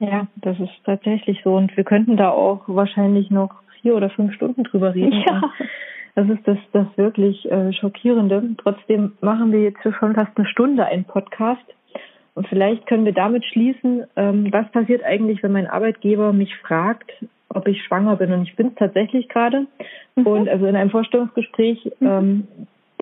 Ja, 0.01 0.27
das 0.37 0.59
ist 0.59 0.73
tatsächlich 0.85 1.41
so. 1.45 1.55
Und 1.55 1.77
wir 1.77 1.85
könnten 1.85 2.17
da 2.17 2.31
auch 2.31 2.63
wahrscheinlich 2.67 3.31
noch 3.31 3.51
vier 3.81 3.95
oder 3.95 4.11
fünf 4.11 4.35
Stunden 4.35 4.65
drüber 4.65 4.95
reden. 4.95 5.23
Ja. 5.27 5.43
Das 6.17 6.29
ist 6.29 6.47
das, 6.47 6.59
das 6.73 6.87
wirklich 6.97 7.51
äh, 7.51 7.73
Schockierende. 7.73 8.51
Trotzdem 8.59 9.13
machen 9.21 9.51
wir 9.51 9.63
jetzt 9.63 9.83
schon 9.83 10.15
fast 10.15 10.37
eine 10.37 10.47
Stunde 10.47 10.87
einen 10.87 11.05
Podcast. 11.05 11.65
Und 12.35 12.47
vielleicht 12.49 12.87
können 12.87 13.05
wir 13.05 13.13
damit 13.13 13.45
schließen, 13.45 14.05
ähm, 14.17 14.53
was 14.53 14.71
passiert 14.71 15.03
eigentlich, 15.05 15.43
wenn 15.43 15.53
mein 15.53 15.67
Arbeitgeber 15.67 16.33
mich 16.33 16.55
fragt, 16.57 17.11
ob 17.49 17.67
ich 17.67 17.83
schwanger 17.83 18.17
bin. 18.17 18.33
Und 18.33 18.43
ich 18.43 18.55
bin 18.55 18.69
es 18.69 18.75
tatsächlich 18.77 19.29
gerade. 19.29 19.67
Mhm. 20.15 20.27
Und 20.27 20.49
also 20.49 20.67
in 20.67 20.77
einem 20.77 20.91
Vorstellungsgespräch 20.91 21.85
mhm. 21.99 22.07
ähm, 22.07 22.49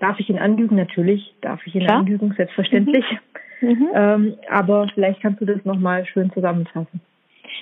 Darf 0.03 0.19
ich 0.19 0.29
ihn 0.29 0.37
anlügen? 0.37 0.75
Natürlich 0.75 1.33
darf 1.39 1.65
ich 1.65 1.75
ihn 1.75 1.85
Klar. 1.85 1.99
anlügen, 1.99 2.33
selbstverständlich. 2.35 3.05
Mhm. 3.61 3.69
mhm. 3.69 3.87
Ähm, 3.95 4.33
aber 4.49 4.89
vielleicht 4.93 5.21
kannst 5.21 5.39
du 5.39 5.45
das 5.45 5.63
nochmal 5.63 6.05
schön 6.05 6.29
zusammenfassen. 6.33 6.99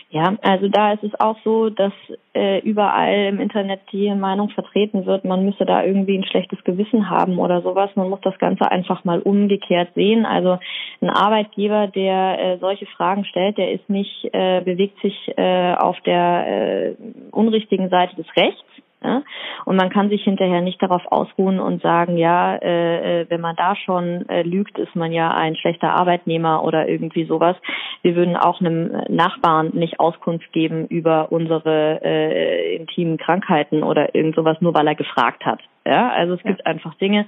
Ja, 0.10 0.36
also 0.42 0.68
da 0.68 0.94
ist 0.94 1.04
es 1.04 1.20
auch 1.20 1.38
so, 1.44 1.70
dass 1.70 1.94
äh, 2.34 2.60
überall 2.62 3.28
im 3.28 3.40
Internet 3.40 3.82
die 3.92 4.10
Meinung 4.16 4.50
vertreten 4.50 5.06
wird, 5.06 5.24
man 5.24 5.46
müsse 5.46 5.66
da 5.66 5.84
irgendwie 5.84 6.18
ein 6.18 6.26
schlechtes 6.26 6.64
Gewissen 6.64 7.12
haben 7.12 7.38
oder 7.38 7.62
sowas. 7.62 7.92
Man 7.94 8.10
muss 8.10 8.22
das 8.22 8.38
Ganze 8.40 8.72
einfach 8.72 9.04
mal 9.04 9.22
umgekehrt 9.22 9.90
sehen. 9.94 10.26
Also 10.26 10.58
ein 11.00 11.12
Arbeitgeber, 11.12 11.88
der 11.88 12.40
äh, 12.40 12.58
solche 12.58 12.88
Fragen 12.88 13.24
stellt, 13.24 13.60
der 13.60 13.72
ist 13.72 13.88
nicht, 13.88 14.28
äh, 14.34 14.62
bewegt 14.62 15.00
sich 15.02 15.32
äh, 15.38 15.76
auf 15.76 16.00
der 16.02 16.48
äh, 16.48 16.96
unrichtigen 17.30 17.90
Seite 17.90 18.16
des 18.16 18.26
Rechts, 18.36 18.66
ja? 19.04 19.24
Und 19.66 19.76
man 19.76 19.90
kann 19.90 20.10
sich 20.10 20.24
hinterher 20.24 20.62
nicht 20.62 20.82
darauf 20.82 21.02
ausruhen 21.12 21.60
und 21.60 21.82
sagen, 21.82 22.18
ja, 22.18 22.56
äh, 22.56 23.22
äh, 23.22 23.26
wenn 23.30 23.42
man 23.42 23.56
da 23.56 23.76
schon 23.76 24.28
äh, 24.30 24.44
lügt, 24.44 24.78
ist 24.78 24.96
man 24.96 25.12
ja 25.12 25.32
ein 25.32 25.56
schlechter 25.56 25.94
Arbeitnehmer 25.94 26.64
oder 26.64 26.88
irgendwie 26.88 27.26
sowas. 27.26 27.56
Wir 28.02 28.16
würden 28.16 28.36
auch 28.36 28.60
einem 28.60 29.04
Nachbarn 29.10 29.72
nicht 29.74 30.00
Auskunft 30.00 30.52
geben 30.54 30.88
über 30.88 31.32
unsere 31.32 32.02
äh, 32.04 32.76
intimen 32.76 33.18
Krankheiten 33.18 33.84
oder 33.84 34.14
irgend 34.16 34.36
sowas, 34.36 34.58
nur 34.62 34.74
weil 34.74 34.88
er 34.88 34.96
gefragt 34.96 35.46
hat. 35.46 35.60
Ja, 35.86 36.10
also 36.10 36.34
es 36.34 36.44
ja. 36.44 36.52
gibt 36.52 36.66
einfach 36.66 36.94
Dinge, 36.96 37.26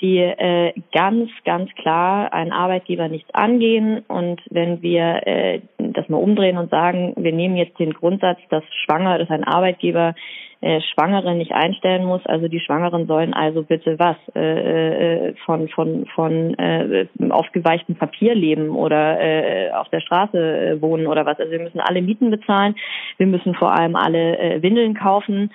die 0.00 0.18
äh, 0.18 0.74
ganz, 0.92 1.30
ganz 1.44 1.70
klar 1.74 2.32
einen 2.32 2.52
Arbeitgeber 2.52 3.08
nichts 3.08 3.32
angehen. 3.34 4.04
Und 4.08 4.42
wenn 4.50 4.82
wir 4.82 5.26
äh, 5.26 5.60
das 5.96 6.08
mal 6.08 6.18
umdrehen 6.18 6.58
und 6.58 6.70
sagen, 6.70 7.14
wir 7.16 7.32
nehmen 7.32 7.56
jetzt 7.56 7.78
den 7.78 7.92
Grundsatz, 7.92 8.38
dass 8.50 8.64
Schwanger, 8.84 9.18
dass 9.18 9.30
ein 9.30 9.44
Arbeitgeber 9.44 10.14
äh, 10.60 10.80
Schwangere 10.80 11.34
nicht 11.34 11.52
einstellen 11.52 12.06
muss. 12.06 12.24
Also 12.24 12.48
die 12.48 12.60
Schwangeren 12.60 13.06
sollen 13.06 13.34
also 13.34 13.62
bitte 13.62 13.98
was 13.98 14.16
äh, 14.34 15.28
äh, 15.28 15.34
von 15.44 15.68
von 15.68 16.06
von 16.14 16.54
äh, 16.58 17.06
aufgeweichtem 17.30 17.96
Papier 17.96 18.34
leben 18.34 18.70
oder 18.70 19.20
äh, 19.20 19.70
auf 19.72 19.88
der 19.90 20.00
Straße 20.00 20.38
äh, 20.38 20.80
wohnen 20.80 21.06
oder 21.06 21.26
was. 21.26 21.38
Also 21.38 21.52
wir 21.52 21.60
müssen 21.60 21.80
alle 21.80 22.00
Mieten 22.00 22.30
bezahlen. 22.30 22.74
Wir 23.18 23.26
müssen 23.26 23.54
vor 23.54 23.72
allem 23.72 23.96
alle 23.96 24.38
äh, 24.38 24.62
Windeln 24.62 24.94
kaufen. 24.94 25.50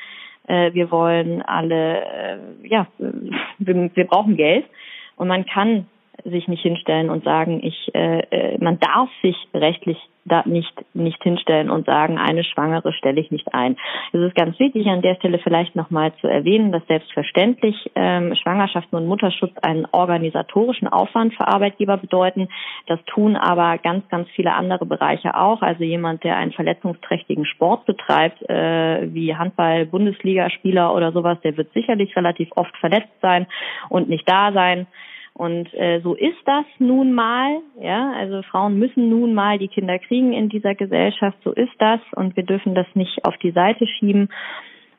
äh, 0.47 0.73
wir 0.73 0.91
wollen 0.91 1.41
alle, 1.41 2.01
äh, 2.01 2.37
ja, 2.63 2.87
wir, 3.57 3.89
wir 3.93 4.07
brauchen 4.07 4.37
Geld 4.37 4.65
und 5.15 5.27
man 5.27 5.45
kann 5.45 5.87
sich 6.23 6.47
nicht 6.47 6.61
hinstellen 6.61 7.09
und 7.09 7.23
sagen, 7.23 7.61
ich, 7.63 7.93
äh, 7.93 8.19
äh, 8.19 8.57
man 8.59 8.79
darf 8.79 9.09
sich 9.21 9.35
rechtlich 9.53 9.97
da 10.25 10.43
nicht 10.45 10.71
nicht 10.93 11.21
hinstellen 11.23 11.69
und 11.69 11.85
sagen, 11.85 12.17
eine 12.17 12.43
Schwangere 12.43 12.93
stelle 12.93 13.19
ich 13.19 13.31
nicht 13.31 13.53
ein. 13.53 13.77
Es 14.13 14.19
ist 14.19 14.35
ganz 14.35 14.59
wichtig 14.59 14.87
an 14.87 15.01
der 15.01 15.15
Stelle 15.15 15.39
vielleicht 15.39 15.75
nochmal 15.75 16.13
zu 16.21 16.27
erwähnen, 16.27 16.71
dass 16.71 16.85
selbstverständlich 16.87 17.91
ähm, 17.95 18.35
Schwangerschaften 18.35 18.97
und 18.97 19.07
Mutterschutz 19.07 19.53
einen 19.63 19.87
organisatorischen 19.91 20.87
Aufwand 20.87 21.33
für 21.33 21.47
Arbeitgeber 21.47 21.97
bedeuten. 21.97 22.49
Das 22.87 22.99
tun 23.05 23.35
aber 23.35 23.77
ganz 23.79 24.07
ganz 24.09 24.29
viele 24.35 24.53
andere 24.53 24.85
Bereiche 24.85 25.35
auch. 25.35 25.61
Also 25.61 25.83
jemand, 25.83 26.23
der 26.23 26.37
einen 26.37 26.51
verletzungsträchtigen 26.51 27.45
Sport 27.45 27.85
betreibt, 27.85 28.47
äh, 28.47 29.13
wie 29.13 29.35
Handball, 29.35 29.87
Bundesligaspieler 29.87 30.93
oder 30.93 31.11
sowas, 31.11 31.39
der 31.43 31.57
wird 31.57 31.73
sicherlich 31.73 32.15
relativ 32.15 32.49
oft 32.55 32.75
verletzt 32.77 33.13
sein 33.21 33.47
und 33.89 34.07
nicht 34.07 34.29
da 34.29 34.51
sein. 34.51 34.87
Und 35.33 35.73
äh, 35.73 36.01
so 36.01 36.13
ist 36.13 36.37
das 36.45 36.65
nun 36.79 37.13
mal, 37.13 37.61
ja, 37.79 38.11
also 38.13 38.41
Frauen 38.43 38.77
müssen 38.77 39.09
nun 39.09 39.33
mal 39.33 39.57
die 39.57 39.69
Kinder 39.69 39.97
kriegen 39.97 40.33
in 40.33 40.49
dieser 40.49 40.75
Gesellschaft, 40.75 41.37
so 41.43 41.51
ist 41.51 41.73
das. 41.79 41.99
Und 42.15 42.35
wir 42.35 42.43
dürfen 42.43 42.75
das 42.75 42.87
nicht 42.93 43.23
auf 43.25 43.37
die 43.37 43.51
Seite 43.51 43.87
schieben. 43.87 44.29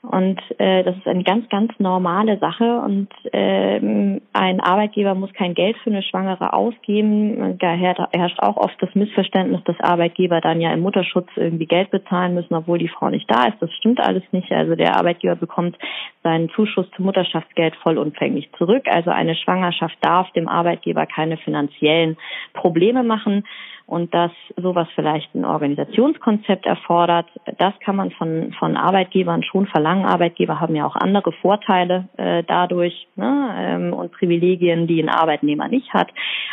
Und 0.03 0.41
äh, 0.59 0.83
das 0.83 0.97
ist 0.97 1.07
eine 1.07 1.23
ganz, 1.23 1.49
ganz 1.49 1.73
normale 1.79 2.37
Sache. 2.39 2.81
Und 2.81 3.09
ähm, 3.33 4.21
ein 4.33 4.59
Arbeitgeber 4.59 5.15
muss 5.15 5.33
kein 5.33 5.55
Geld 5.55 5.77
für 5.79 5.91
eine 5.91 6.03
Schwangere 6.03 6.53
ausgeben. 6.53 7.57
Da 7.59 7.73
herrscht 7.73 8.41
auch 8.41 8.57
oft 8.57 8.75
das 8.81 8.93
Missverständnis, 8.97 9.63
dass 9.65 9.79
Arbeitgeber 9.79 10.41
dann 10.41 10.61
ja 10.61 10.73
im 10.73 10.81
Mutterschutz 10.81 11.29
irgendwie 11.37 11.67
Geld 11.67 11.93
bezahlen 11.93 12.35
müssen, 12.35 12.55
obwohl 12.55 12.79
die 12.79 12.89
Frau 12.89 13.11
nicht 13.11 13.31
da 13.31 13.45
ist. 13.45 13.59
Das 13.61 13.73
stimmt 13.75 14.01
alles 14.01 14.25
nicht. 14.33 14.51
Also 14.51 14.75
der 14.75 14.97
Arbeitgeber 14.97 15.37
bekommt 15.37 15.79
seinen 16.25 16.51
Zuschuss 16.51 16.91
zum 16.97 17.05
Mutterschaftsgeld 17.05 17.77
vollumfänglich 17.77 18.51
zurück. 18.59 18.89
Also 18.91 19.11
eine 19.11 19.37
Schwangerschaft 19.37 19.97
darf 20.01 20.29
dem 20.33 20.49
Arbeitgeber 20.49 21.07
keine 21.07 21.37
finanziellen 21.37 22.17
Probleme 22.55 23.05
machen 23.05 23.45
und 23.87 24.15
dass 24.15 24.31
sowas 24.57 24.89
vielleicht 24.95 25.35
ein 25.35 25.45
Organisationskonzept 25.45 26.67
erfordert, 26.67 27.27
das 27.59 27.75
kann 27.85 27.97
man 27.97 28.11
von, 28.13 28.53
von 28.59 28.77
Arbeitgebern 28.77 29.43
schon 29.43 29.67
verlangen. 29.67 30.05
Arbeitgeber 30.05 30.61
haben 30.61 30.75
ja 30.75 30.87
auch 30.87 30.97
andere 30.97 31.33
Vorteile 31.33 32.09
äh, 32.17 32.43
dadurch 32.45 33.07
ne, 33.17 33.55
ähm, 33.57 33.93
und 33.93 34.13
Privilegien, 34.13 34.87
die 34.87 35.03
ein 35.03 35.09
Arbeitnehmer 35.09 35.69
nicht 35.69 35.93
hat. 35.93 36.09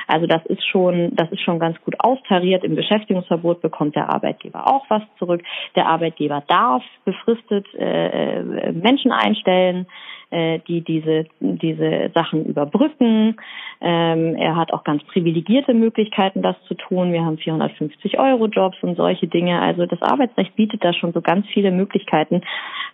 Also 0.08 0.28
das 0.28 0.46
ist 0.48 0.66
schon, 0.68 1.16
das 1.16 1.32
ist 1.32 1.42
schon 1.42 1.60
ganz 1.60 1.80
gut 1.82 1.96
austariert. 2.00 2.64
Im 2.64 2.76
Beschäftigungsverbot 2.76 3.62
bekommt 3.62 3.96
der 3.96 4.10
Arbeitgeber 4.10 4.68
auch 4.68 4.86
was 4.90 5.04
zurück. 5.18 5.44
Der 5.76 5.88
Arbeitgeber 5.88 6.44
darf 6.48 6.84
befristet 7.06 7.68
äh, 7.76 8.40
äh 8.40 8.72
Menschen 8.72 9.12
einstellen 9.12 9.88
äh, 10.32 10.60
die 10.68 10.82
diese, 10.82 11.26
diese 11.40 12.12
Sachen 12.14 12.46
überbrücken. 12.46 13.36
Ähm, 13.82 14.36
er 14.36 14.56
hat 14.56 14.74
auch 14.74 14.84
ganz 14.84 15.04
privilegierte 15.06 15.74
Möglichkeiten, 15.74 16.42
das 16.42 16.56
zu 16.68 16.76
tun. 16.76 17.14
Wir 17.14 17.24
haben 17.24 17.38
450-Euro-Jobs 17.38 18.78
und 18.82 18.96
solche 18.96 19.28
Dinge. 19.28 19.62
Also 19.62 19.86
das 19.86 20.02
Arbeitsrecht 20.02 20.56
bietet 20.56 20.84
da 20.84 20.94
schon 20.94 21.14
so 21.14 21.22
ganz 21.22 21.48
viele 21.48 21.72
Möglichkeiten. 21.72 22.42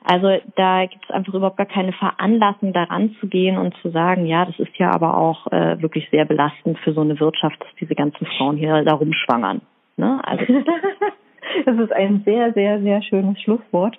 Also 0.04 0.40
da 0.56 0.86
gibt 0.86 1.04
es 1.04 1.10
einfach 1.10 1.34
überhaupt 1.34 1.58
gar 1.58 1.66
keine 1.66 1.94
Veranlassung, 1.94 2.74
daran 2.74 3.16
zu 3.20 3.28
gehen 3.28 3.58
und 3.58 3.76
zu 3.82 3.90
sagen, 3.90 4.26
ja, 4.26 4.46
das 4.46 4.60
ist 4.60 4.78
ja 4.78 4.92
aber 4.92 5.18
auch 5.18 5.48
äh, 5.52 5.82
wirklich 5.82 6.08
sehr 6.12 6.26
belastend 6.26 6.78
für 6.80 6.94
so 6.94 7.02
eine 7.02 7.20
Wirtschaft, 7.20 7.60
dass 7.60 7.76
diese 7.80 7.96
ganzen 7.96 8.26
Frauen 8.38 8.58
hier 8.58 8.84
da 8.84 8.94
rumschwangern. 8.94 9.62
Ne? 9.98 10.22
Also 10.24 10.46
das 11.66 11.78
ist 11.78 11.92
ein 11.92 12.22
sehr, 12.24 12.54
sehr, 12.54 12.82
sehr 12.82 13.02
schönes 13.02 13.42
Schlusswort. 13.42 13.98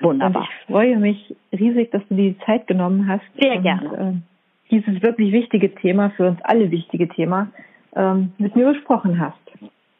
Wunderbar. 0.00 0.42
Und 0.42 0.48
ich 0.48 0.66
freue 0.66 0.96
mich 0.96 1.36
riesig, 1.52 1.90
dass 1.90 2.02
du 2.08 2.14
dir 2.14 2.30
die 2.30 2.38
Zeit 2.46 2.66
genommen 2.66 3.08
hast. 3.08 3.24
Sehr 3.40 3.56
und, 3.56 3.62
gerne. 3.62 4.22
Äh, 4.22 4.70
dieses 4.70 5.02
wirklich 5.02 5.32
wichtige 5.32 5.74
Thema, 5.74 6.10
für 6.10 6.28
uns 6.28 6.38
alle 6.42 6.70
wichtige 6.70 7.08
Thema, 7.08 7.48
ähm, 7.96 8.32
mit 8.38 8.54
mir 8.54 8.72
besprochen 8.72 9.18
hast. 9.18 9.38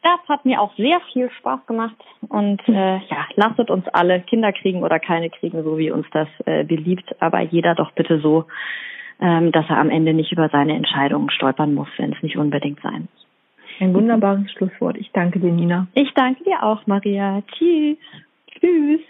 Das 0.01 0.19
hat 0.29 0.45
mir 0.45 0.61
auch 0.61 0.73
sehr 0.77 0.99
viel 1.11 1.29
Spaß 1.29 1.65
gemacht 1.65 1.95
und 2.29 2.61
äh, 2.69 2.97
ja, 2.97 3.27
lasst 3.35 3.69
uns 3.69 3.85
alle 3.89 4.21
Kinder 4.21 4.53
kriegen 4.53 4.81
oder 4.81 4.97
keine 4.97 5.29
kriegen, 5.29 5.61
so 5.61 5.77
wie 5.77 5.91
uns 5.91 6.07
das 6.13 6.29
äh, 6.45 6.63
beliebt, 6.63 7.21
aber 7.21 7.41
jeder 7.41 7.75
doch 7.75 7.91
bitte 7.91 8.19
so, 8.19 8.45
ähm, 9.19 9.51
dass 9.51 9.65
er 9.67 9.77
am 9.77 9.89
Ende 9.89 10.13
nicht 10.13 10.31
über 10.31 10.47
seine 10.49 10.73
Entscheidungen 10.73 11.29
stolpern 11.29 11.73
muss, 11.73 11.89
wenn 11.97 12.13
es 12.13 12.23
nicht 12.23 12.37
unbedingt 12.37 12.79
sein 12.81 13.09
muss. 13.13 13.25
Ein 13.81 13.93
wunderbares 13.93 14.49
Schlusswort. 14.51 14.97
Ich 14.97 15.11
danke 15.11 15.39
dir, 15.39 15.51
Nina. 15.51 15.87
Ich 15.93 16.13
danke 16.13 16.43
dir 16.45 16.63
auch, 16.63 16.85
Maria. 16.87 17.41
Tschüss. 17.51 17.97
Tschüss. 18.59 19.01